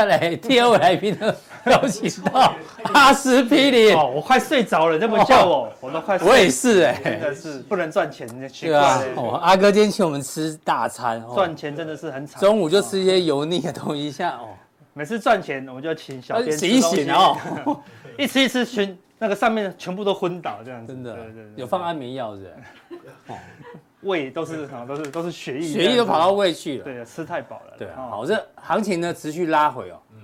[0.00, 1.34] 再来第二位来宾呢，
[1.66, 2.54] 邀请到
[2.94, 3.94] 阿司匹林。
[3.94, 6.26] 哦，我快睡着了，这么叫我，我都快睡。
[6.26, 8.26] 我也是哎，真的是不能赚钱
[8.62, 9.02] 对啊。
[9.14, 12.40] 哦，阿哥今天请我们吃大餐，赚钱真的是很惨。
[12.40, 14.48] 中午就吃一些油腻的东西，像哦，
[14.94, 17.36] 每次赚钱我们就请小编醒一醒哦，
[18.16, 20.94] 一吃一吃全那个上面全部都昏倒这样子。
[20.94, 22.56] 真的，对对对，有放安眠药是？
[24.02, 26.84] 胃都是都是都是血液，血液都跑到胃去了。
[26.84, 27.74] 对，吃太饱了。
[27.78, 29.98] 对啊，好，这行情呢持续拉回哦。
[30.14, 30.22] 嗯，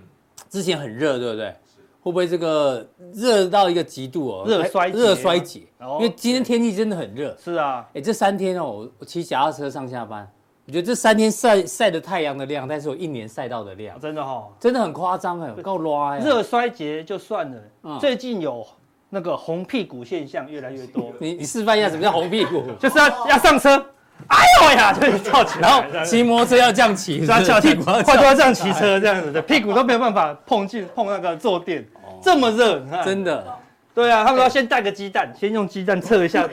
[0.49, 1.55] 之前很热，对不对？
[2.01, 4.45] 会不会这个热到一个极度哦？
[4.47, 7.37] 热衰热衰竭，因为今天天气真的很热。
[7.37, 10.27] 是啊，哎，这三天哦，我骑脚踏车上下班，
[10.67, 16.25] 我觉得这三天晒晒的太阳的量，但是我一年晒到的量，真的哈，真的很夸张哎，够拉呀。
[16.25, 17.51] 热衰竭就算
[17.83, 18.65] 了，最近有。
[19.17, 22.63] 那个红屁股现象越来越多， 你你示范一下什么叫红屁股？
[22.79, 23.75] 就是要要上车，
[24.27, 29.33] 哎呦呀，就跳起来，然后骑摩托车要这样骑， 要翘屁股，快就要这样骑车这样子。
[29.33, 31.83] 的，屁股都没有办法碰进碰那个坐垫，
[32.23, 33.43] 这么热，真的。
[33.95, 36.47] 对啊，他们要先带个鸡蛋，先用鸡蛋测一下，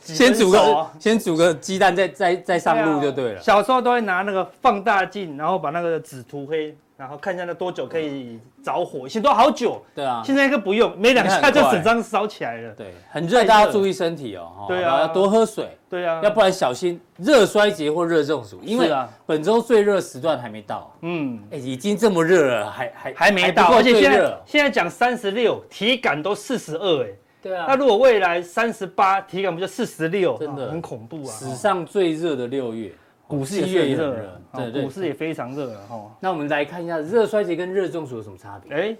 [0.00, 3.42] 先煮个先煮个鸡蛋，再再再上路就对了。
[3.42, 6.74] 小时候都会拿那个放大镜，然后把那个纸涂黑。
[6.96, 9.82] 然后看一下那多久可以着火，以前都好久。
[9.94, 12.72] 对啊，现在一个不用，没两下就整张烧起来了。
[12.72, 14.64] 对，很热，大家注意身体哦。
[14.66, 15.76] 对啊，要多喝水。
[15.90, 18.58] 对啊，要不然小心热衰竭或热中暑。
[18.62, 18.90] 因为
[19.26, 20.90] 本周最热时段还没到。
[21.02, 27.08] 嗯，哎，已经这么热了，还还还没到，而且现在现在讲三十六，体感都四十二，哎。
[27.42, 27.66] 对啊。
[27.68, 30.36] 那如果未来三十八，体感不就四十六？
[30.38, 31.30] 真的很恐怖啊！
[31.30, 32.90] 史上最热的六月。
[33.26, 36.16] 股市也热，对对，股市也非常热了哈。
[36.20, 38.72] 那我们来看一下热衰竭跟热中暑有什么差别？
[38.72, 38.96] 哎，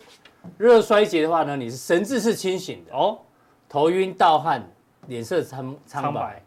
[0.59, 3.19] 热衰竭的话呢，你是神志是清醒的哦，
[3.69, 4.67] 头晕、盗汗、
[5.07, 6.43] 脸色苍苍白、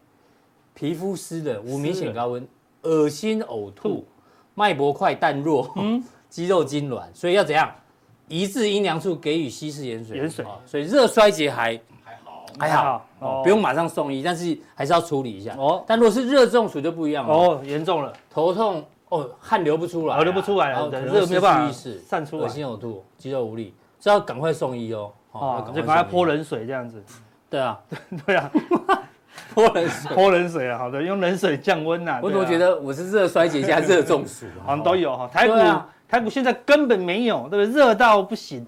[0.74, 2.46] 皮肤湿的、无明显高温、
[2.82, 4.06] 恶心、呕吐、
[4.54, 7.70] 脉搏快但弱、嗯，肌肉痉挛，所以要怎样？
[8.28, 10.16] 移至阴凉处给予稀释盐水。
[10.16, 11.80] 盐水，所以热衰竭还。
[12.58, 15.84] 还好哦，不用马上送医，但是还是要处理一下哦。
[15.86, 21.72] 但如果是热中暑就不一样了哦，严重了，头痛哦，汗流不出来，流不出来，热没有办法
[22.04, 25.12] 散出来，恶心呕吐，肌肉无力，这要赶快送医哦。
[25.32, 27.00] 哦，就赶快泼冷水这样子。
[27.48, 27.78] 对啊，
[28.26, 28.50] 对啊，
[29.54, 32.18] 泼冷水，泼冷水啊，好的，用冷水降温呐。
[32.22, 34.46] 我怎么觉得我是热衰竭加热中暑？
[34.64, 35.28] 好像都有哈。
[35.32, 35.54] 台股
[36.08, 37.80] 台股现在根本没有，对不对？
[37.80, 38.66] 热到不行，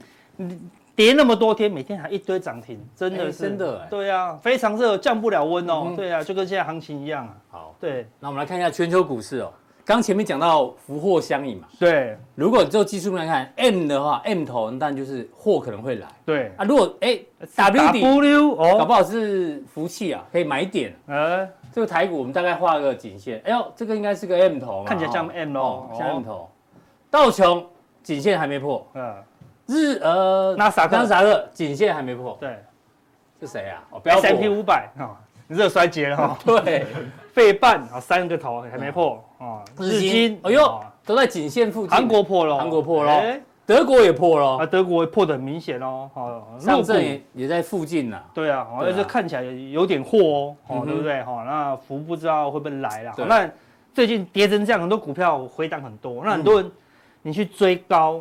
[0.94, 3.42] 跌那么多天，每天还一堆涨停，真的是。
[3.44, 7.36] 真的，对啊，非常热，降不了温哦，对啊，就跟现在行情一样啊。
[7.50, 9.52] 好，对，那我们来看一下全球股市哦。
[9.84, 16.52] 刚前面讲到福祸相依嘛，对，如果你就技术面来看 M 的话，M 头当然就是祸可能会来，对。
[16.56, 16.64] 啊。
[16.64, 17.18] 如果哎
[17.56, 20.94] ww 哦，搞不好是福气啊，可以买点。
[21.06, 26.48] 呃，这个台股我们大概画个颈线，哎呦，这个应该是个 M 头嘛，看起来像 M 哦，像 M 头。
[27.10, 27.66] 道琼
[28.04, 29.14] 颈线还没破，嗯。
[29.66, 32.36] 日呃，纳萨克，纳萨克颈线还没破。
[32.40, 32.58] 对，
[33.40, 33.82] 是谁啊？
[33.90, 35.16] 哦，S&P 五百啊，
[35.48, 36.38] 热衰竭了哈。
[36.44, 36.86] 对，
[37.32, 39.64] 费半啊，三个头还没破啊。
[39.78, 41.90] 日经，哎呦，都在颈线附近。
[41.90, 43.22] 韩国破了，韩国破了，
[43.64, 44.58] 德国也破了。
[44.58, 46.10] 啊，德国破的很明显哦。
[46.12, 48.20] 好，上证也也在附近呐。
[48.34, 51.22] 对啊，好像是看起来有点货哦，哦，对不对？
[51.22, 53.14] 哈，那福不知道会不会来了。
[53.26, 53.48] 那
[53.94, 56.70] 最近跌成这样，很多股票回档很多，那很多人
[57.22, 58.20] 你去追高。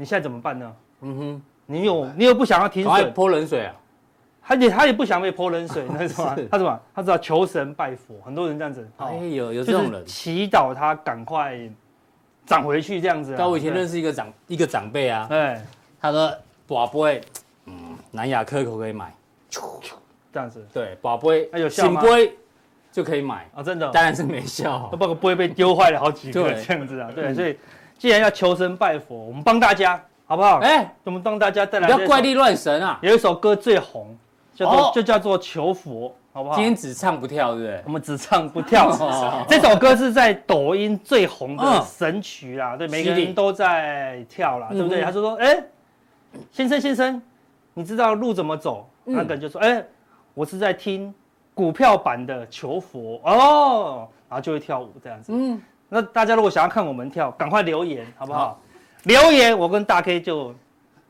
[0.00, 0.72] 你现在怎么办呢？
[1.00, 3.74] 嗯哼，你有你又不想要停损，泼冷水啊？
[4.40, 6.36] 他也他也不想被泼冷水，那什么？
[6.48, 6.80] 他什么？
[6.94, 8.88] 他知道求神拜佛，很多人这样子。
[8.96, 11.58] 哎，有有这种人，祈祷他赶快
[12.46, 13.34] 涨回去这样子。
[13.36, 15.60] 但我以前认识一个长一个长辈啊，哎，
[16.00, 16.32] 他说
[16.68, 17.20] 宝贝，
[17.66, 19.12] 嗯，南亚科可不可以买？
[20.32, 22.00] 这样子，对，宝贝，有效吗？
[22.92, 27.56] 就可以买啊，真的，当然是没效，那不会被丢坏了好几个这样子啊，对，所以。
[27.98, 30.58] 既然要求神拜佛，我们帮大家好不好？
[30.60, 31.88] 哎，我们帮大家带来。
[31.88, 32.96] 不要怪力乱神啊！
[33.02, 34.16] 有一首歌最红，
[34.54, 36.54] 叫做就叫做求佛好不好？
[36.54, 37.82] 今天只唱不跳，对不对？
[37.86, 38.88] 我们只唱不跳。
[39.48, 45.02] 这首歌是在抖音最红的神曲啦，对，每个人都在跳啦，对不对？
[45.02, 45.60] 他就说：“哎，
[46.52, 47.20] 先生先生，
[47.74, 49.84] 你知道路怎么走？”那个人就说：“哎，
[50.34, 51.12] 我是在听
[51.52, 55.32] 股票版的求佛哦。”然后就会跳舞这样子。
[55.34, 58.60] 嗯，那大家如果想要看我们跳，赶快留言好不好？
[59.04, 60.54] 留言，我跟大 K 就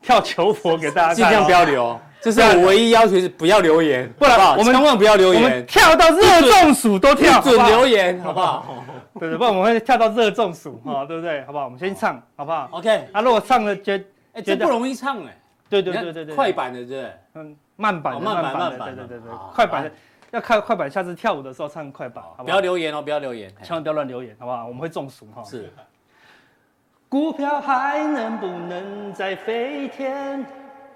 [0.01, 1.15] 跳求佛给大家看。
[1.17, 5.43] 尽量不要留，这是我唯一要求是不要留言，不然我们千万不要留言。
[5.43, 8.83] 我们跳到热中暑都跳，不准留言，好不好？
[9.19, 11.43] 对对，不然我们会跳到热中暑， 哈，对不对？
[11.45, 11.65] 好不好？
[11.65, 13.07] 我们先唱，好不好？OK。
[13.11, 14.01] 啊，如果唱了觉
[14.33, 15.35] 哎，这不容易唱哎。
[15.69, 19.91] 对对对对对，快板的对，嗯，慢板的慢板的，对对对对，快板的。
[20.31, 22.43] 要看快板，下次跳舞的时候唱快板，好不好？
[22.43, 24.65] 不要留言哦，不要留言，千万不要乱留言，好不好？
[24.67, 25.43] 我们会中暑哈。
[25.43, 25.71] 是。
[27.07, 30.45] 股票还能不能再飞天？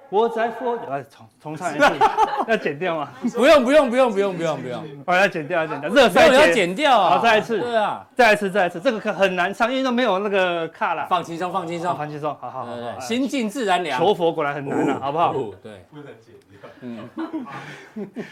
[0.09, 1.85] 我在佛，来重重唱一次，
[2.47, 3.09] 要剪掉吗？
[3.33, 7.17] 不用不用不用不用不用不用，我要剪掉要剪掉，热赛要剪掉啊！
[7.17, 11.07] 好，再一次，对啊，再一次再一次，这个可很难唱，因为都没有那个卡了。
[11.09, 13.99] 放轻松放轻松放轻松，好好好，心静自然凉。
[13.99, 15.33] 求佛果然很难了，好不好？
[15.63, 16.69] 对，不能剪掉。
[16.81, 17.09] 嗯。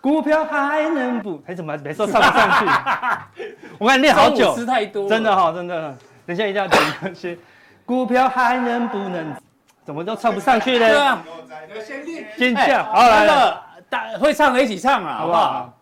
[0.00, 1.42] 股票还能不？
[1.46, 3.44] 哎，怎么没说唱不上去？
[3.78, 5.96] 我看练好久，吃太多，真的哈，真的。
[6.26, 7.36] 等一下一定要剪那些。
[7.84, 9.34] 股票还能不能？
[9.84, 10.88] 怎么都唱不上去呢？
[10.88, 11.24] 对啊，
[11.84, 12.84] 先练，先跳。
[12.84, 15.72] 好来了，大会唱的一起唱啊，好不好？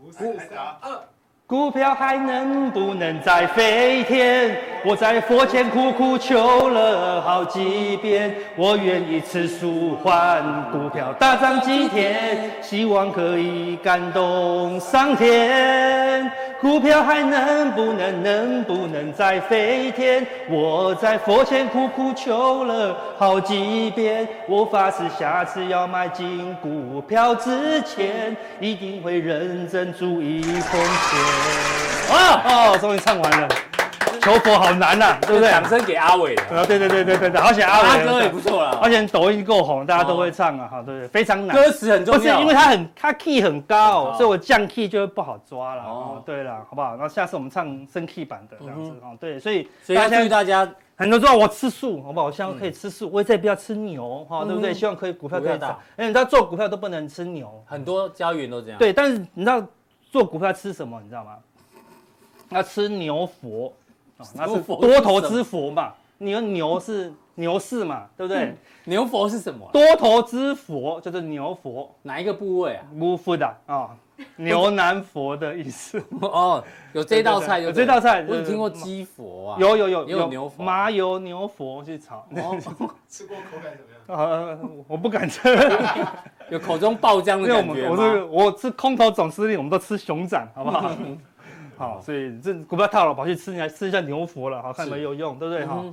[0.00, 0.98] 五、四、三、二。
[1.46, 4.56] 股票还能不能再飞天？
[4.84, 16.30] 我在佛前苦苦求了好几遍，我愿意吃素换股票大涨几天，希望可以感动上天。
[16.60, 20.26] 股票还能不能能不能再飞天？
[20.48, 32.16] 我在佛前苦苦求了好几遍，我发誓下次要买进股票之前，一定会认真注意风险。
[32.16, 33.48] 啊哦，终于唱完了，
[34.20, 35.50] 求佛好难呐， 对不对？
[35.50, 36.34] 掌声给阿伟。
[36.36, 37.88] 啊，对对对对对对，好险阿伟。
[37.88, 41.56] 阿哥也不错啦，而且抖音够红，大家都会唱啊，哈，对不对，非常难。
[41.56, 42.20] 歌词很重要。
[42.20, 45.82] 不是，因为他很，他 key 很高，所以我降 key 就会不好抓了。
[45.82, 46.96] 哦，对了，好不好？
[46.96, 52.26] 那下次我们唱升 key 版的这样子啊，对，所以所以要注意大家，很多人说我吃素，好不好？
[52.26, 54.74] 我希望可以吃素，我也再不要吃牛，哈，对不对？
[54.74, 55.78] 希望可以股票可以涨。
[55.96, 58.78] 哎，你知道做股票都不能吃牛，很多交易员都这样。
[58.78, 59.62] 对，但是你知道
[60.10, 61.00] 做股票吃什么？
[61.02, 61.36] 你知道吗？
[62.50, 63.70] 要吃牛佛，
[64.34, 65.92] 那是多头之佛嘛？
[66.18, 68.06] 你的牛是牛市嘛？
[68.16, 68.54] 对不对？
[68.84, 69.68] 牛佛是什么？
[69.72, 72.84] 多头之佛就是牛佛，哪一个部位啊？
[72.92, 73.90] 牛佛的啊，
[74.34, 76.02] 牛南佛的意思。
[76.20, 79.56] 哦，有这道菜，有这道菜，我有听过鸡佛啊。
[79.60, 82.26] 有有有有牛佛，麻油牛佛去炒。
[83.08, 83.98] 吃过口感怎么样？
[84.08, 85.40] 呃，我不敢吃，
[86.50, 87.90] 有口中爆浆的 感觉吗？
[87.90, 90.90] 我是我是空头总司令，我们都吃熊掌，好不好？
[91.78, 95.64] 好，所以这股票套牢，跑去吃，你来吃一下牛佛了，好看没有用，对不对？
[95.64, 95.84] 哈，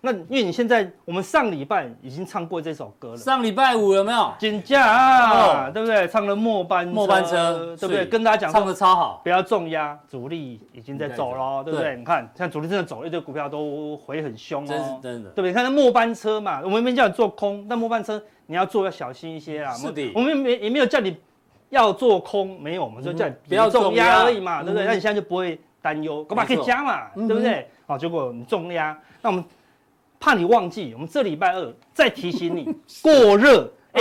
[0.00, 4.32] 那因为你现在我们上礼拜已经唱过这首歌了，上礼拜五有没有？
[4.38, 6.08] 减价啊，对不对？
[6.08, 8.06] 唱了末班末班车，对不对？
[8.06, 11.96] 跟大家讲，唱的超好，不要重压，主力已经在走了，对不对？
[11.96, 15.50] 你看，像主力真的走，一堆股票都回很凶哦，真是真的，对不对？
[15.50, 21.16] 你看那末班车嘛，我们没叫你做空，但末班车你要做要小心一些啊，是的，我们没也没有叫你
[21.72, 24.86] 要做空，没有，我们就叫你不要重压而已嘛，对不对？
[24.86, 25.58] 那你现在就不会。
[25.84, 27.68] 担忧，干嘛可以加嘛，对不对？
[27.88, 29.44] 好，结果你重压，那我们
[30.20, 33.68] 怕你忘记，我们这礼拜二再提醒你 过热。
[33.90, 34.00] 哎，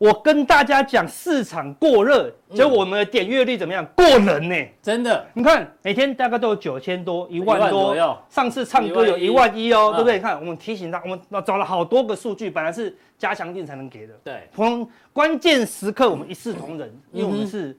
[0.00, 3.86] 我跟大家讲市场过热，结果我们的点阅率怎么样？
[3.94, 4.56] 过人呢？
[4.80, 7.94] 真的，你看每天大概都有九千多、一万多，
[8.30, 10.14] 上次唱歌有一万一哦，对不对？
[10.14, 14.14] 你看我们提醒他，我们找了好多个数据，本来是加强定才能给的。
[14.24, 17.76] 对，从关键时刻我们一视同仁，因为我们是。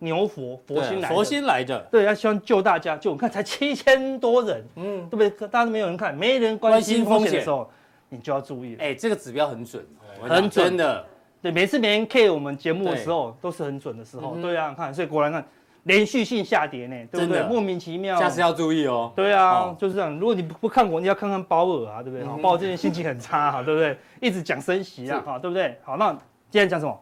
[0.00, 5.30] 牛佛佛心来，佛心来的，对，要希望救大家，救我看才七千多人，嗯，对不对？
[5.48, 7.70] 大家都没有人看，没人关心风险的时候，
[8.10, 8.84] 你就要注意了。
[8.84, 9.82] 哎，这个指标很准，
[10.20, 11.06] 很准的。
[11.44, 14.34] 对，每次别人 care 我们节目的时候，都是很准的时候。
[14.40, 15.44] 对啊，看，所以果然看
[15.82, 17.42] 连续性下跌呢，对不对？
[17.42, 19.12] 莫名其妙，下次要注意哦。
[19.14, 20.18] 对啊，就是这样。
[20.18, 22.42] 如果你不看我，你要看看鲍尔啊，对不对？
[22.42, 23.98] 鲍尔最近心情很差哈，对不对？
[24.22, 25.78] 一直讲升息啊，哈，对不对？
[25.84, 26.12] 好，那
[26.48, 26.98] 今天讲什么？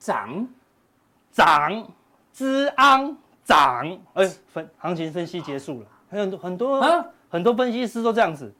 [0.00, 0.48] 涨，
[1.30, 1.86] 涨。
[2.32, 8.52] 资昂涨，哎，分行情分析结束了，还有很多很多啊，很多分析师都这样子，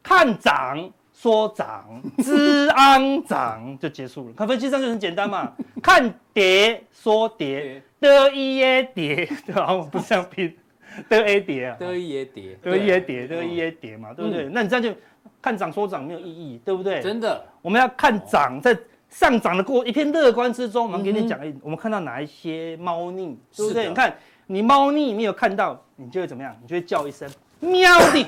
[0.00, 0.90] 看涨
[1.24, 4.34] 说涨，资安涨就结束了。
[4.34, 5.50] 看分析上就很简单嘛，
[5.82, 9.74] 看跌说跌，得一也跌，对吧？
[9.90, 10.54] 不是这样拼，
[11.08, 14.50] 得 A 跌啊，得一也跌，得一也跌，得一也跌嘛，对不对？
[14.52, 14.94] 那你这样就
[15.40, 17.00] 看涨说涨没有意义，对不对？
[17.00, 18.76] 真的，我们要看涨在。
[19.08, 23.84] 上涨的过一片乐观之中，我们给你讲，嗯、我们看到哪一些猫腻，对不对？
[23.84, 24.16] 的你看
[24.48, 26.52] 你猫腻没有看到，你就会怎么样？
[26.60, 28.26] 你就会叫一声喵的，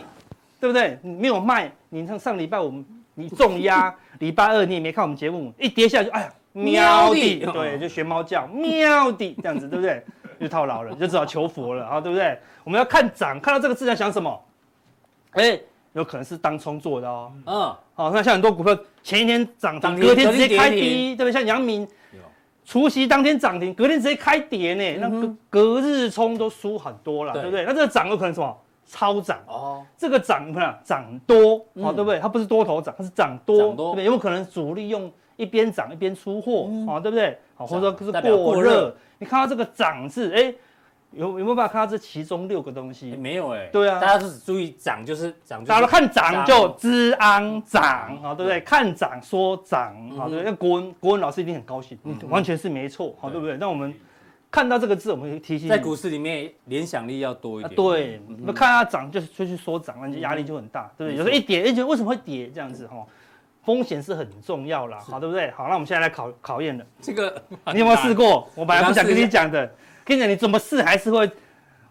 [0.61, 0.99] 对不对？
[1.03, 2.85] 你没有卖，你上上礼拜我们
[3.15, 10.03] 你重压， 礼拜二你也没看我们节目，一跌下去，哎呀，喵的，对，就学猫叫喵的这样子，对不对？
[10.41, 12.39] 就套牢了，就只好求佛了啊，对不对？
[12.65, 14.45] 我们要看涨，看到这个字在想什么？
[15.33, 15.59] 哎。
[15.93, 17.33] 有可能是当冲做的哦。
[17.47, 21.33] 嗯，好，那像很多股票前一天涨停，隔天直接开低，对不对？
[21.33, 21.89] 像阳明，
[22.67, 27.65] 除夕当天涨停，隔天直接开跌呢，那隔隔日冲都输很多了，对不对？
[27.65, 28.55] 那这个涨有可能什么？
[28.87, 29.85] 超涨哦。
[29.97, 32.19] 这个涨不是涨多，好，对不对？
[32.19, 34.05] 它不是多头涨，它是涨多，对不对？
[34.05, 37.39] 有没有可能主力用一边涨一边出货，好，对不对？
[37.55, 38.95] 好，或者说是过热。
[39.19, 40.55] 你看到这个涨字，哎。
[41.13, 43.17] 有有没有办法看到这其中六个东西？
[43.17, 43.71] 没有哎。
[43.73, 45.65] 对啊，大家就只注意涨，就是涨。
[45.65, 47.83] 大家都看涨就知安涨
[48.23, 48.61] 啊，对不对？
[48.61, 50.43] 看涨说涨啊，对不对？
[50.43, 51.97] 那国文国文老师一定很高兴，
[52.29, 53.57] 完全是没错，好，对不对？
[53.57, 53.95] 那我们
[54.57, 55.69] 看到这个字，我们会提醒。
[55.69, 57.75] 在股市里面，联想力要多一点。
[57.75, 61.19] 对，那看它涨就就去说涨，那就压力就很大，对不对？
[61.19, 63.05] 有时候一跌，哎，觉得为什么会跌这样子哈？
[63.67, 65.51] 风险是很重要啦，好，对不对？
[65.51, 66.87] 好，那我们现在来考考验了。
[67.03, 67.43] 这个
[67.75, 68.49] 你有没有试过？
[68.55, 69.71] 我本来不想跟你讲的。
[70.07, 71.31] 跟你讲，你怎么试还是会，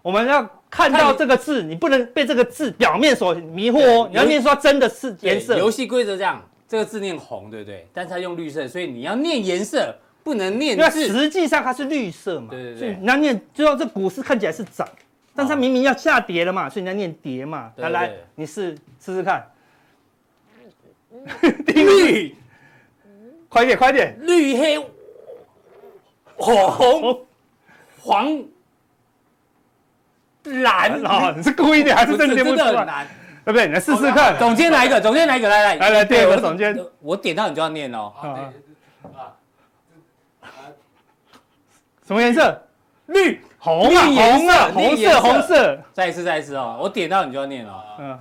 [0.01, 4.07] 我们要看到这个字，你不能被这个字表面所迷惑哦。
[4.09, 5.55] 你要念说真的是颜色。
[5.55, 7.88] 游戏规则这样，这个字念红，对不对？
[7.93, 9.95] 但是它用绿色，所以你要念颜色，
[10.26, 10.84] 不能念字。
[10.84, 12.80] 因为实际上它是绿色嘛，对对对。
[12.80, 14.88] 所以你要念，就说这股市看起来是涨，
[15.36, 17.71] 但是它明明要下跌了嘛，所以你要念跌嘛。
[17.76, 19.45] 来来，你试试试看。
[21.67, 22.36] 绿，
[23.47, 24.80] 快一点，快一点，绿黑
[26.36, 27.21] 火红。
[28.01, 28.43] 黄
[30.43, 33.07] 蓝啊， 你是故意的还是真的念不出来？
[33.43, 33.67] 对不对？
[33.67, 34.38] 你来试试看。
[34.38, 38.11] 总监来一个，总监来一个，来来来来，第二个总监，我点到你就要念哦。
[42.05, 42.61] 什么颜色？
[43.07, 45.79] 绿红啊，红啊，红色，红色。
[45.93, 47.83] 再一次，再一次哦，我点到你就要念了。
[47.99, 48.19] 嗯，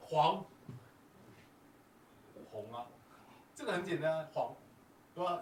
[0.00, 0.42] 黄
[2.50, 2.86] 红啊，
[3.54, 4.48] 这个很简单，黄。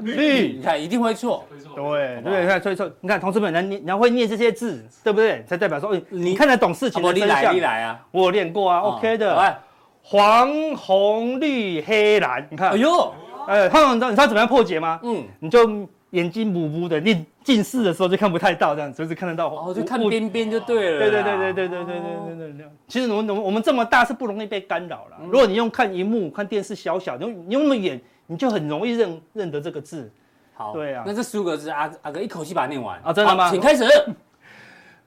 [0.01, 1.47] 绿，你看一定会错，
[1.77, 5.45] 对对，你看所以说，你看同志们，你你要会念这些字，对不对？
[5.45, 7.55] 才代表说，你看得懂事情的真相。
[7.55, 9.63] 你来啊，我有练过啊，OK 的。
[10.03, 13.15] 黄红绿黑蓝，你看，哎呦，
[13.47, 14.99] 哎，他们知道你知道怎么样破解吗？
[15.05, 15.65] 嗯，你就
[16.11, 19.49] 眼睛模糊的，你近视的时候就看不太到，这样就是看得到。
[19.49, 20.99] 哦，就看边边就对了。
[20.99, 22.67] 对对对对对对对对对对。
[22.89, 25.17] 其实我们我们这么大是不容易被干扰了。
[25.25, 28.01] 如果你用看荧幕看电视小小，你用你用那么远。
[28.33, 30.09] 你就很容易认认得这个字，
[30.55, 33.51] 好，对啊，那这十五个字，阿阿哥一口气把它念完啊，真的吗？
[33.51, 33.85] 请开始，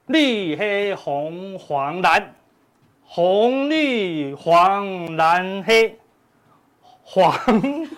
[0.08, 2.34] 绿黑红黄蓝，
[3.06, 5.97] 红绿黄蓝黑，
[7.14, 7.32] 黄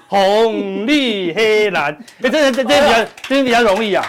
[0.09, 4.03] 红绿黑蓝， 哎，这这这这比较这比较容易啊，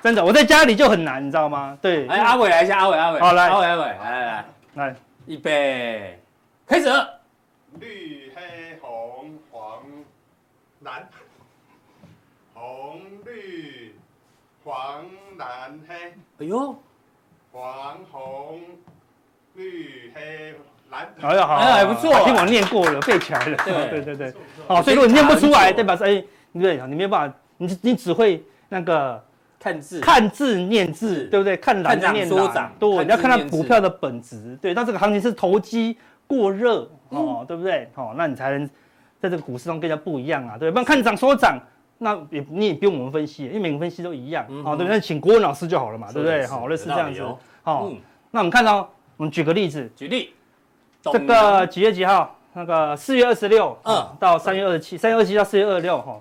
[0.00, 1.76] 真的，我在家里就很难，你知道吗？
[1.82, 4.44] 对，哎，阿伟来一下，阿伟阿伟，好来，阿伟阿伟，来来来。
[4.74, 4.96] 来，
[5.26, 6.20] 预备，
[6.68, 6.88] 开始，
[7.80, 8.32] 绿。
[8.36, 9.82] 黑、红、黄
[10.82, 11.08] 蓝、
[12.52, 13.96] 红、绿、
[14.62, 15.04] 黄、
[15.36, 15.94] 蓝、黑。
[16.38, 16.76] 哎呦，
[17.50, 18.60] 黄、红、
[19.54, 20.58] 绿、黑、蓝。
[21.20, 23.56] 哎呀，好，还不错，听我念过了，背起来了。
[23.64, 24.34] 对对对对。
[24.66, 26.22] 好，所以如果你念不出来，代表说，哎，
[26.52, 29.22] 对，你没有办法，你你只会那个
[29.58, 31.56] 看字，看字念字，对不对？
[31.56, 32.72] 看蓝念蓝。
[32.78, 34.56] 对，你要看到股票的本质。
[34.60, 37.88] 对，那这个行情是投机过热哦，对不对？
[37.94, 38.68] 好，那你才能。
[39.20, 41.58] 在这个股市中更加不一样啊，对，不然看涨说涨，
[41.96, 45.00] 那也你也不用我们分析，因为每个分析都一样，好，对不对？
[45.00, 46.46] 请国文老师就好了嘛，对不对？
[46.46, 47.22] 好，类似这样子，
[47.62, 47.90] 好，
[48.30, 48.86] 那我们看到，
[49.16, 50.34] 我们举个例子，举例，
[51.12, 52.34] 这个几月几号？
[52.52, 56.20] 那个四月二十六，嗯，到三月二十七，三月二十七到四月二十六，哈，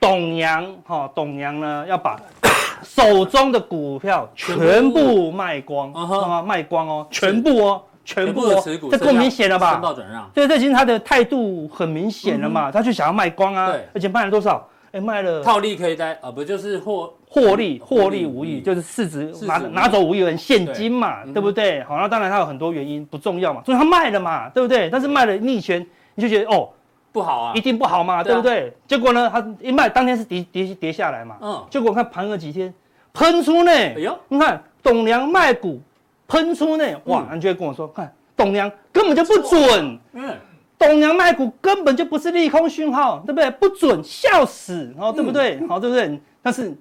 [0.00, 2.18] 董娘，哈，董娘呢要把
[2.82, 7.82] 手中的股票全部卖光，啊，卖光哦，全部哦。
[8.06, 9.72] 全部哦，这够明显了吧？
[9.72, 14.68] 申报转让，对，这已经他的态度很明显了嘛，他就想要卖光啊，对，而且卖了多少？
[14.92, 21.42] 哎，卖了套利可以带啊，不就是获获利获利无益，就是市值拿拿走五亿元现金嘛，对。
[21.42, 21.82] 不对？
[21.82, 24.88] 好，那当然它有很多原因不重要嘛，所以它卖了嘛，对不对？
[24.88, 26.68] 但是卖了逆权，你就觉得哦
[27.10, 28.72] 不好啊，一定不好嘛，对不对？
[28.86, 32.72] 结果呢，它一卖当天是跌跌跌下来嘛，嗯，结果看盘了几天
[33.12, 35.80] 喷出呢，哎呦，你看董娘卖股。
[36.26, 36.84] 喷出呢。
[37.04, 40.34] 哇，你就会跟我说，看董娘根本就不准，嗯，
[40.78, 43.50] 董娘卖股根本就不是利空讯号，对不对？
[43.50, 45.60] 不准，笑死，哦，对不对？
[45.68, 46.18] 好，对不对？
[46.42, 46.74] 但是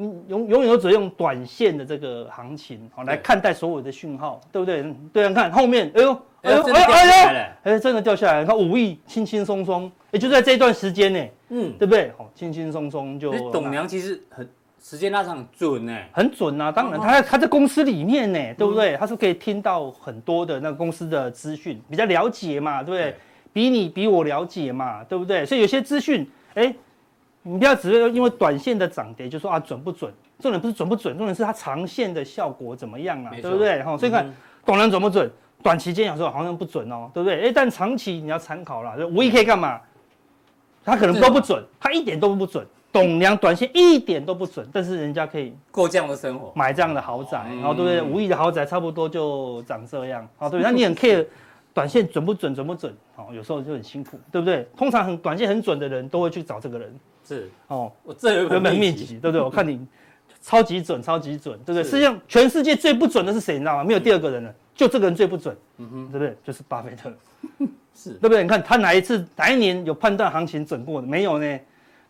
[0.00, 4.82] 你永永远都只用短线的这个行情好来看待所有的讯号，对不对？
[5.12, 11.20] 对，你看后面，哎呦，哎呦，哎呦，哎呦，哎，真的掉下来，你看五亿，轻轻松松，也就在这一段时间呢，
[11.50, 12.10] 嗯，对不对？
[12.16, 13.30] 好，轻轻松松就。
[13.50, 14.48] 董娘其实很
[14.82, 18.96] 时间拉长很准呢，很准啊，当然，他在他在公司里面呢，对不对？
[18.96, 23.14] 他是可以听到很多的那个公司的资讯，比较了解嘛，对不对？
[23.52, 25.44] 比你比我了解嘛，对不对？
[25.44, 26.74] 所以有些资讯，哎。
[27.42, 30.12] 你不要只是因为短线的涨跌就说啊准不准？
[30.38, 33.30] 重点不是准不准，重点是它长线的效果怎么样啊？
[33.42, 33.82] 对不对？
[33.82, 34.30] 哈，所以看
[34.64, 35.30] 董娘准不准？
[35.62, 37.48] 短期间有时候好像不准哦，对不对？
[37.48, 39.06] 哎，但长期你要参考了。
[39.06, 39.78] 五亿可以干嘛？
[40.82, 42.66] 它可能都不准，它一点都不准。
[42.90, 48.02] 董娘短线一点都不准，但是人家可以过这样的生活，买这样的豪宅，然后对不对？
[48.02, 50.60] 五亿的豪宅差不多就长这样，好，对。
[50.62, 51.24] 那你很 care
[51.74, 52.54] 短线准不准？
[52.54, 52.92] 准不准？
[53.14, 54.66] 好，有时候就很辛苦，对不对？
[54.76, 56.92] 通常很短线很准的人都会去找这个人。
[57.36, 59.40] 是哦，我这有原本秘籍，对不对？
[59.40, 59.86] 我看你
[60.42, 61.84] 超级准，超级准，对不对？
[61.84, 63.52] 实际上，全世界最不准的是谁？
[63.54, 63.84] 你知道吗？
[63.84, 66.36] 没有第二个人了，就这个人最不准，嗯哼，对不对？
[66.42, 67.12] 就是巴菲特，
[67.94, 68.42] 是对不对？
[68.42, 71.06] 你看他哪一次哪一年有判断行情准过的？
[71.06, 71.44] 没有呢，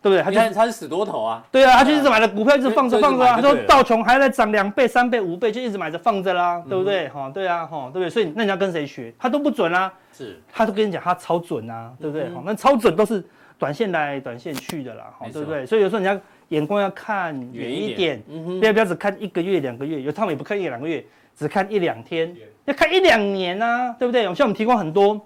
[0.01, 0.23] 对不对？
[0.23, 3.35] 他就他是死多头啊，对啊，他就一直买的股票一直放着放着啊。
[3.35, 7.07] 他说道琼还在涨两倍、三倍、五倍，就一直买着放着啦，对不对？
[7.09, 8.09] 哈，对啊，哈，对不对？
[8.09, 9.13] 所以那你要跟谁学？
[9.19, 12.27] 他都不准啊，是，他都跟你讲他超准啊，对不对？
[12.33, 13.23] 好，那超准都是。
[13.61, 15.63] 短线来短线去的啦，好，对不对？
[15.67, 18.19] 所以有时候你要眼光要看远一点，
[18.59, 21.05] 不要不要只看一个月两个月，有他们也不看一两个月，
[21.37, 22.35] 只看一两天，
[22.65, 24.23] 要看一两年呐，对不对？
[24.33, 25.21] 像我们提供很多，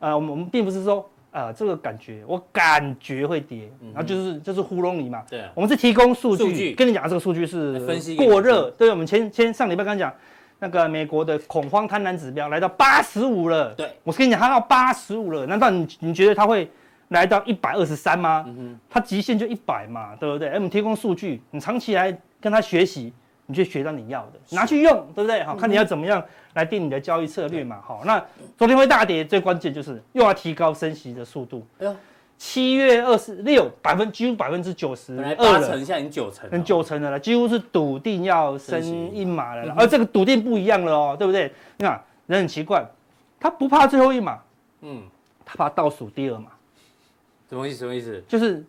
[0.00, 5.22] 呃，我们我们并不是说，呃，这个感觉我感觉会跌，然后就是就是糊弄你嘛。
[5.30, 7.78] 对，我们是提供数据，跟你讲这个数据是
[8.16, 8.72] 过热。
[8.72, 10.12] 对，我们前前上礼拜刚讲
[10.58, 16.68] 那个美国的恐慌贪婪指标来到八十五了，对，我是跟你讲它到八十五了，难道你你觉得它会？
[17.12, 18.44] 来到一百二十三吗？
[18.90, 20.48] 它极限就一百嘛，对不对？
[20.54, 23.12] 我们提供数据，你长期来跟他学习，
[23.46, 25.42] 你就学到你要的，拿去用，对不对？
[25.44, 26.22] 好，看你要怎么样
[26.54, 27.78] 来定你的交易策略嘛。
[27.86, 28.22] 好，那
[28.56, 31.66] 昨天会大跌，最关键就是又要提高升息的速度。
[31.78, 31.96] 哎呦，
[32.38, 38.82] 七月二十六，百分几乎百分之九十二了，八成现在已经九成，很九成的了，几乎是笃定要升
[39.12, 39.74] 一码了。
[39.78, 41.52] 而这个笃定不一样了哦，对不对？
[41.76, 42.84] 你看人很奇怪，
[43.38, 44.38] 他不怕最后一码，
[44.80, 45.02] 嗯，
[45.44, 46.46] 他怕倒数第二码。
[47.52, 47.76] 什么意思？
[47.80, 48.24] 什么意思？
[48.26, 48.64] 就是，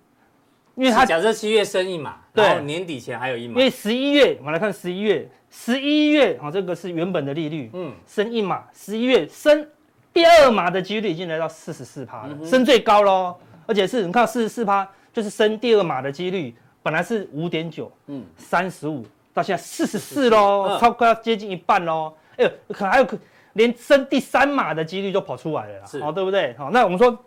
[0.76, 3.58] 因为他假设七月升一码，对，年底前还有一码。
[3.58, 9.66] 因为十一月，我们来看十一月，十一月啊，这个是原本的利率，嗯，升一码，十一月升
[10.12, 23.18] 第二码的几率已经来到四十四趴了，升最高喽，而且是你看四十四趴，就是升第二码的几率，本来是五点九，嗯，三十五，到现在四十四喽，超快要接近一半喽，哎呦，可还有可
[23.54, 26.54] 连升第三码的几率都跑出来了啦，好，对不对？
[26.58, 27.18] 好，那我们说。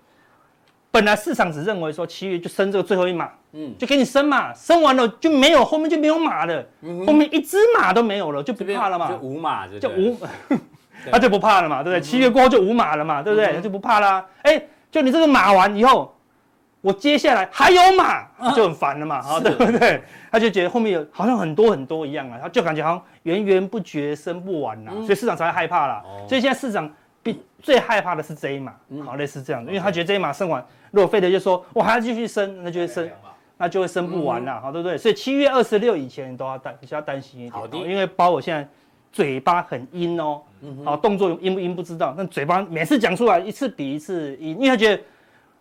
[0.96, 6.64] 本来市场只认为说七月就升这个最后一码，嗯，就给你升嘛，升完了就没有，后面就没有码了，
[7.06, 10.18] 后面一只码都没有了，就不怕了嘛，就无码就无，
[11.12, 12.00] 他就不怕了嘛，对不对？
[12.00, 13.52] 七月过后就无码了嘛，对不对？
[13.52, 16.16] 他就不怕啦，哎，就你这个码完以后，
[16.80, 18.24] 我接下来还有码，
[18.54, 20.02] 就很烦了嘛，啊，对不对？
[20.32, 26.02] 他就觉得后面有好像很多很多一样啊，他就感觉好像源源不绝升不完了，所以市场才会害怕了。
[26.26, 26.90] 所以现在市场
[27.32, 28.74] 比最害怕的是这一码，
[29.04, 30.64] 好类似这样的，因为他觉得这一码升完。
[30.92, 33.10] 如果费德就说，我还要继续升，那就会升，
[33.58, 34.96] 那就会升不完了，好，对不对？
[34.96, 37.90] 所以七月二十六以前都要担，比较担心一点。
[37.90, 38.66] 因为包我现在
[39.10, 40.40] 嘴巴很阴哦，
[40.84, 45.02] 好，动作阴不阴不知道，但嘴巴每次讲出来一次比一次阴，因为他觉得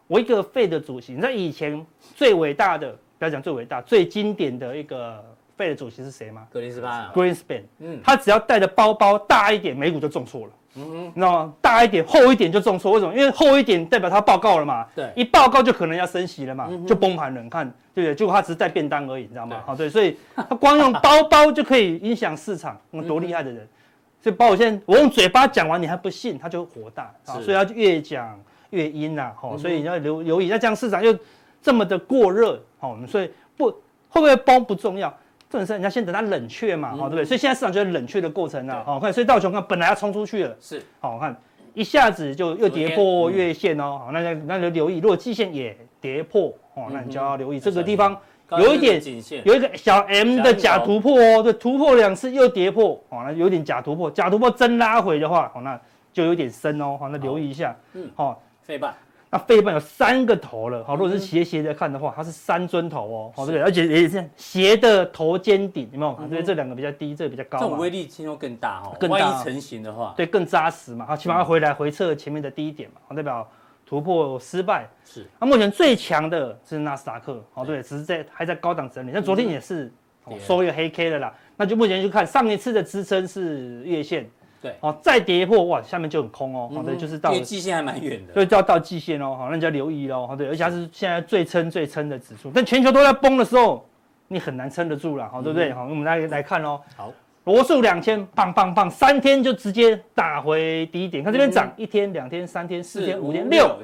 [0.08, 1.86] 我一个费的主席，你知道以前
[2.16, 5.24] 最伟大的，不要讲最伟大，最经典的一个
[5.58, 6.46] 费的主席是谁吗？
[6.52, 10.54] 格林斯潘，Greenspan，嗯，他只要带的包包大一点，美股就重挫了。
[10.78, 11.54] 嗯哼，你知道吗？
[11.62, 13.14] 大一点、厚一点就重挫，为什么？
[13.14, 14.86] 因为厚一点代表他报告了嘛。
[14.96, 17.42] 对，一报告就可能要升息了嘛，就崩盘了。
[17.42, 18.16] 你看，对不对？
[18.16, 19.62] 结果他只是带便当而已，你知道吗？
[19.66, 23.68] 好，对，所以他光用包包就可以影响市场，那多厉害的人。
[24.22, 27.40] 所以包括现在我用嘴巴讲完，你还不信，他就火大啊。
[27.42, 28.40] 所以他就越讲
[28.72, 29.32] 越阴呐。
[29.40, 31.16] 好，所以你要留留意，那这样市场又
[31.62, 33.76] 这么的过热，好，所以不会
[34.10, 35.16] 不会崩不重要。
[35.50, 37.26] 重点是，你要先等它冷却嘛，好，对不对？
[37.26, 39.14] 所以现在市场就是冷却的过程啊，好看。
[39.14, 41.36] 所以道琼看本来要冲出去了，是，好看，
[41.74, 48.18] 一下子就又跌破月线哦，好，那就那就留意，如果季线也跌破，哦，那你就要留意这个地方
[48.60, 49.02] 有一点
[49.44, 55.80] 有一个小 M 的假突破哦，对，突破两次又跌破，哦，那有点假突破，假突破真拉回的话，哦，那
[56.12, 58.94] 就有点深哦，好，那留意一下，嗯，好，费半。
[59.36, 66.30] 那费半有三个头了，好，如果是斜斜的看的话，它是三尊头哦，好，对，而且也是斜的头尖顶，有没有？
[66.30, 73.46] 所以这两个比较低，这个比较高，这种威力听说更大哦，更大，万一成型的话，对，更扎实嘛，好，起码要回来回测前面的低点嘛，好，代表
[73.86, 74.88] 突破失败。
[75.04, 75.26] 是。
[75.38, 79.92] 那目前最强的是纳斯达克，哦，对，只是在还在高档整理，那昨天也是
[80.40, 81.34] 收一个黑 K 了啦。
[81.58, 84.30] 那就目前就看上一次的支撑是月线，
[84.66, 93.88] 对，哦，再跌破哇，下面就很空哦，好的，就是到季线还蛮远的，所以就要到季线哦，好，那你就要留意喽，好对，而且它是现在最撑最撑的指数，但全球都在崩的时候，
[94.28, 95.72] 你很难撑得住了，好，对不对？
[95.72, 97.14] 好，我们来来看哦，好，
[97.44, 103.78] 罗素两千，棒棒棒，三天就直接打回低点，看这边涨一天、两天、三天、四天、五天、六，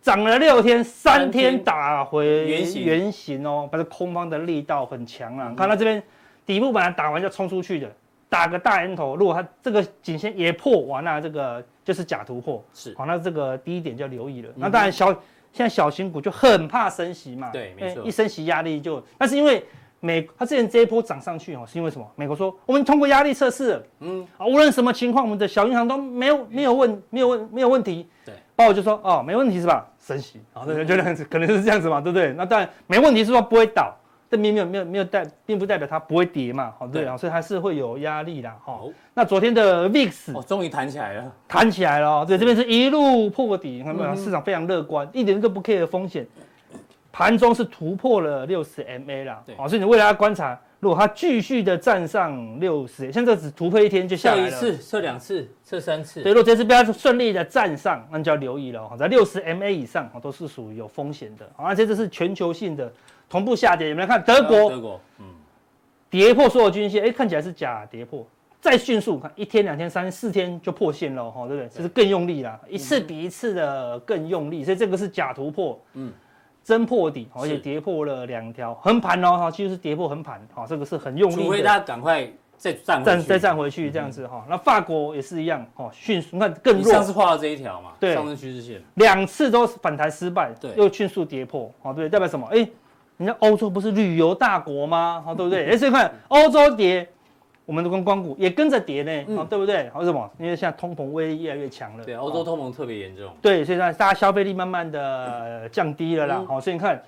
[0.00, 2.82] 涨了六天，三天打回原形。
[2.82, 6.02] 原形哦，反正空方的力道很强啊，看到这边。
[6.46, 7.90] 底部本来打完就冲出去的，
[8.34, 12.92] 打个大烟头，如果它这个颈线也破完，那这个就是假突破，是。
[12.98, 14.48] 好，那这个第一点就要留意了。
[14.48, 15.06] 嗯、那当然小
[15.52, 19.64] 现在小型股就很怕升息嘛，对，没错，一升息压力就，那是因为
[20.00, 22.04] 美它之前这一波涨上去哦，是因为什么？
[22.16, 29.86] 美国说我们通过压力测试，嗯，啊，无论什么情况，我们的小银行都没有没有问没有问没有问题，对，包括就说哦没问题是吧？
[30.00, 32.32] 升息，啊，对，就这样子，可能是这样子嘛，对不对？
[32.32, 33.94] 那当然没问题是说不会倒。
[34.30, 38.80] 这并没有没有没有代，并不代表它不会跌嘛，好对啊，所以还是会有压力啦，哈。
[39.12, 44.16] 那昨天的 VIX 哦，终于弹起来了，弹起来了，对，这边是一路破底，看到没有？
[44.16, 46.26] 市场非常乐观，一点都不 care 的风险。
[47.12, 62.92] 盘中是突破了六十 MA 啦，对，所以你未来要观察，如果它继续的站上六十，像这只突破一天就下来了，测一次，测两次，测三次，对，如果这次不要顺利的站上，那就要留意了，在六十 MA 以上，都是属于有风险的，而且这是全球性的。
[63.28, 64.70] 同步下跌，有没有看德国？
[64.70, 65.24] 德国，嗯，
[66.08, 68.24] 跌破所有均线，哎，看起来是假跌破，
[68.60, 71.68] 再迅速看一天、两天、三天、四天就破线了，哈，对不对？
[71.68, 76.12] 这是更用力了，一次比一次的更用力，所以这个是假突破，嗯，
[76.62, 84.46] 真破底，而且跌破了两条横盘哦，哈，其实是跌破横盘，哈，这个是很用力的，除非大家赶快再站站再站回去这样子哈。
[84.48, 92.46] 那法国也是一样，哈，迅速你看更弱，上次画了这一条嘛，对，上升趋势线，两次都反弹失败，对，又迅速跌破，好，对，代表什么？
[92.52, 92.66] 哎。
[93.16, 95.22] 人家欧洲不是旅游大国吗？
[95.24, 95.66] 好，对不对？
[95.70, 97.08] 哎，所以看欧洲跌，
[97.64, 99.90] 我们的观光股也跟着跌呢，好，对不对？
[99.94, 100.28] 为什么？
[100.38, 102.04] 因为现在通膨威力越来越强了。
[102.04, 103.32] 对，欧洲通膨特别严重。
[103.40, 106.44] 对，所以呢，大家消费力慢慢的 降低了啦。
[106.46, 107.00] 好，所以你看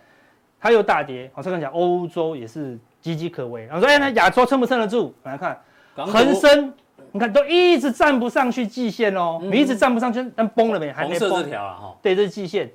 [0.61, 1.31] 它又大跌。
[1.35, 3.67] 好，这看起来欧洲也是岌岌可危。
[3.67, 5.13] 然后说，哎，那亚洲撑不撑得住？
[5.25, 5.59] 来看
[5.97, 6.73] 恒生，
[7.11, 10.93] 你看都一直站不上去季线哦，你一直站不上去，但崩了没？
[10.93, 11.29] 还没崩。
[11.31, 11.97] 红色这条啊，哈。
[12.01, 12.71] 对，这是季线。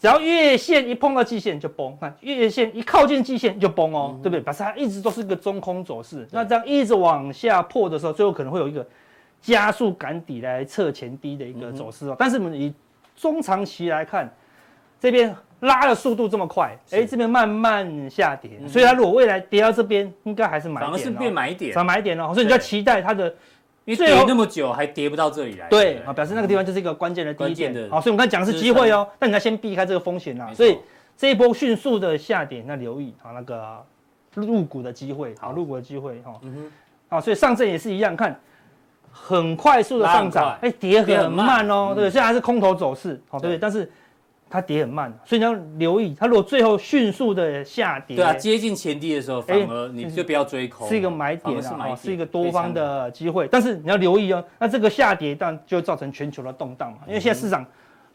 [0.00, 4.40] 只要月线一碰到季线就崩，看月线一靠近季线就崩哦，对不对？
[4.40, 6.24] 表示它一直都是个中空走势。
[6.30, 8.86] 那这样一直往下破的时候，最后可能会有一个
[9.40, 12.14] 加速赶底来测前低的一个走势哦。
[12.16, 12.72] 但是我们以
[13.16, 14.32] 中长期来看，
[15.00, 22.32] 这边拉的速度这么快，哎，这边慢慢下跌，所以它如果未来跌到这边，应该还是买点，反而是变买点，反买点哦。
[22.32, 23.34] 所以你就要期待它的。
[23.88, 30.76] 因为跌那么久还跌不到这里来，对啊，表示那个地方就是一个关键的低点，好，所以我们刚才讲的是机会哦，但你要先避开这个风险呐，所以
[31.16, 33.82] 这一波迅速的下跌，那留意啊那个
[34.34, 36.72] 入股的机会，好，入股的机会哈，嗯哼，
[37.08, 38.38] 好，所以上证也是一样，看
[39.10, 41.66] 很快速的上涨，哎，跌很慢。
[41.70, 43.58] 哦，对，虽然还是空头走势，好，对不对？
[43.58, 43.90] 但是。
[44.50, 46.14] 它跌很慢，所以你要留意。
[46.18, 53.46] 它如果最后迅速的下跌，对啊，接近前低的时候，反而你就不要追空，是一个买点啊，是一个多方的机会。
[53.50, 57.62] 但是你要留意哦，那这个下跌当然就造成全球的动荡嘛，因为现在市场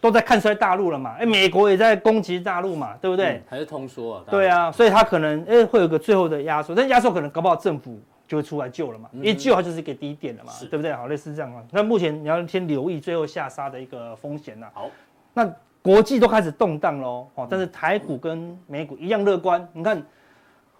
[0.01, 3.41] 都在看衰大陆了嘛，哎，美国也在攻击大陆嘛，对不对？
[3.47, 4.23] 还是通缩啊？
[4.31, 10.91] 对啊，所以它可能哎会有个最后的压缩，但压缩可能搞不好政府就会出来救了嘛，一救它就是一个低点了嘛，对不对？
[10.93, 11.61] 好，类似这样啊。
[11.71, 14.67] 那目前你要先留意最后下杀的一个风险呐。
[14.73, 14.89] 好，
[15.35, 15.47] 那。
[15.83, 19.67] 国际都开始动荡喽，哦，但是台股跟美股一样乐观。
[19.73, 20.01] 你看，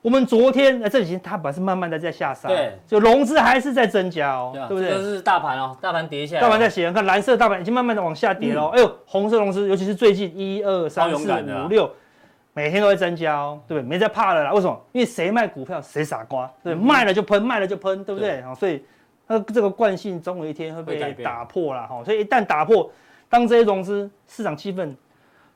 [0.02, 4.90] 我们昨天哎，这几天它本来是慢慢的在下杀，对，就融资还是在增加哦，对不对？
[4.92, 8.70] 这是大盘哦，大盘跌下来，大盘在斜，看蓝色大盘已经慢慢的往下跌了。
[8.70, 11.92] 哎呦，红色融资，尤其是最近一二三四五六，
[12.54, 13.86] 每天都在增加哦，对不对？
[13.86, 14.82] 没在怕了啦，为什么？
[14.94, 18.42] 因为谁卖股票谁傻瓜，对，卖了就喷，卖了就喷，对不对？
[18.44, 18.82] 好，所以
[19.28, 22.90] 它这个惯性总有一天会被打破了哈，所以一旦打破。
[23.34, 24.94] 当这些融资市场气氛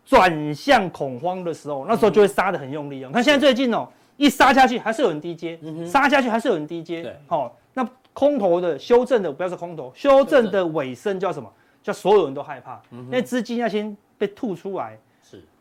[0.03, 3.11] 转向恐慌的时候，那时候就会杀得很用力哦。
[3.13, 7.03] 看现在最近哦，一杀下去还是有人低接，杀下去还是有人低接。
[7.03, 11.47] 对，好，那空头的修正的不要说空头，修正的尾声叫什么？
[11.83, 14.97] 叫所有人都害怕，因为资金要先被吐出来，是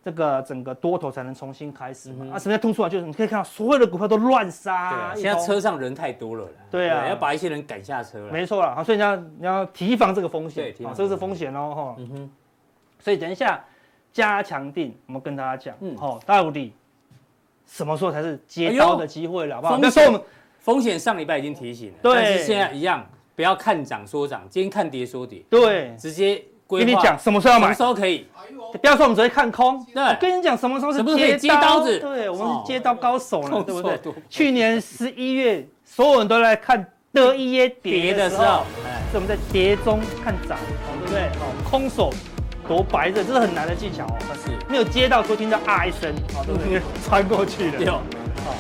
[0.07, 2.35] 这个整个多头才能重新开始嘛。
[2.35, 2.89] 啊，什么叫突出来？
[2.89, 5.13] 就是你可以看到所有的股票都乱杀。
[5.13, 6.49] 对，现在车上人太多了。
[6.71, 8.33] 对啊，要把一些人赶下车了。
[8.33, 11.97] 没错了，好，所以你要你要提防这个风险，对，这个是风险哦，哈。
[11.99, 12.31] 嗯哼，
[13.01, 13.61] 所以等一下。
[14.13, 16.73] 加强定，我们跟大家讲，嗯，好，到底
[17.67, 19.77] 什么时候才是接刀的机会了，好不好？
[19.79, 20.21] 风险，
[20.59, 28.27] 风险上礼拜已经提醒了，对，但是现在一样，不要看涨说涨，今天看跌说跌，对，直接跟你讲什么时候要买，什么时候可以。
[28.81, 33.99] 不要说我们只会看空，对，我跟你讲什么时候是接接刀子，对，我们是接刀高手了， 对不对？
[34.29, 40.59] 去年十一月，所有人都在看德一耶跌的时候，哎，是我们在跌中看涨，
[41.01, 41.23] 对不对？
[41.41, 42.13] 哦，空手
[42.69, 46.83] 夺白刃，这是很难的技巧哦，但是没有接到，会听到啊一声，哦，对不对？
[47.07, 48.03] 穿过去的， 好，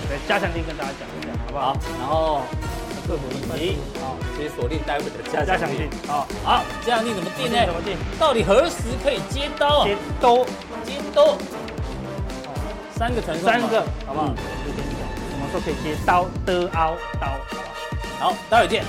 [0.08, 1.76] 对，加强听跟大家讲一下，好不好？
[1.98, 2.40] 然后。
[3.06, 7.64] 克服一级，啊，直接锁定待会的加加奖金，好，好，加强錠怎么定呢？
[7.64, 7.96] 怎么定？
[8.18, 9.86] 到底何时可以接刀啊？
[9.86, 10.44] 接刀，
[10.84, 11.38] 接刀，
[12.96, 14.26] 三个传送，三个，好不好？
[14.26, 17.26] 就跟你讲，什么时候可以接刀的凹刀，
[18.18, 18.84] 好，好，待会见。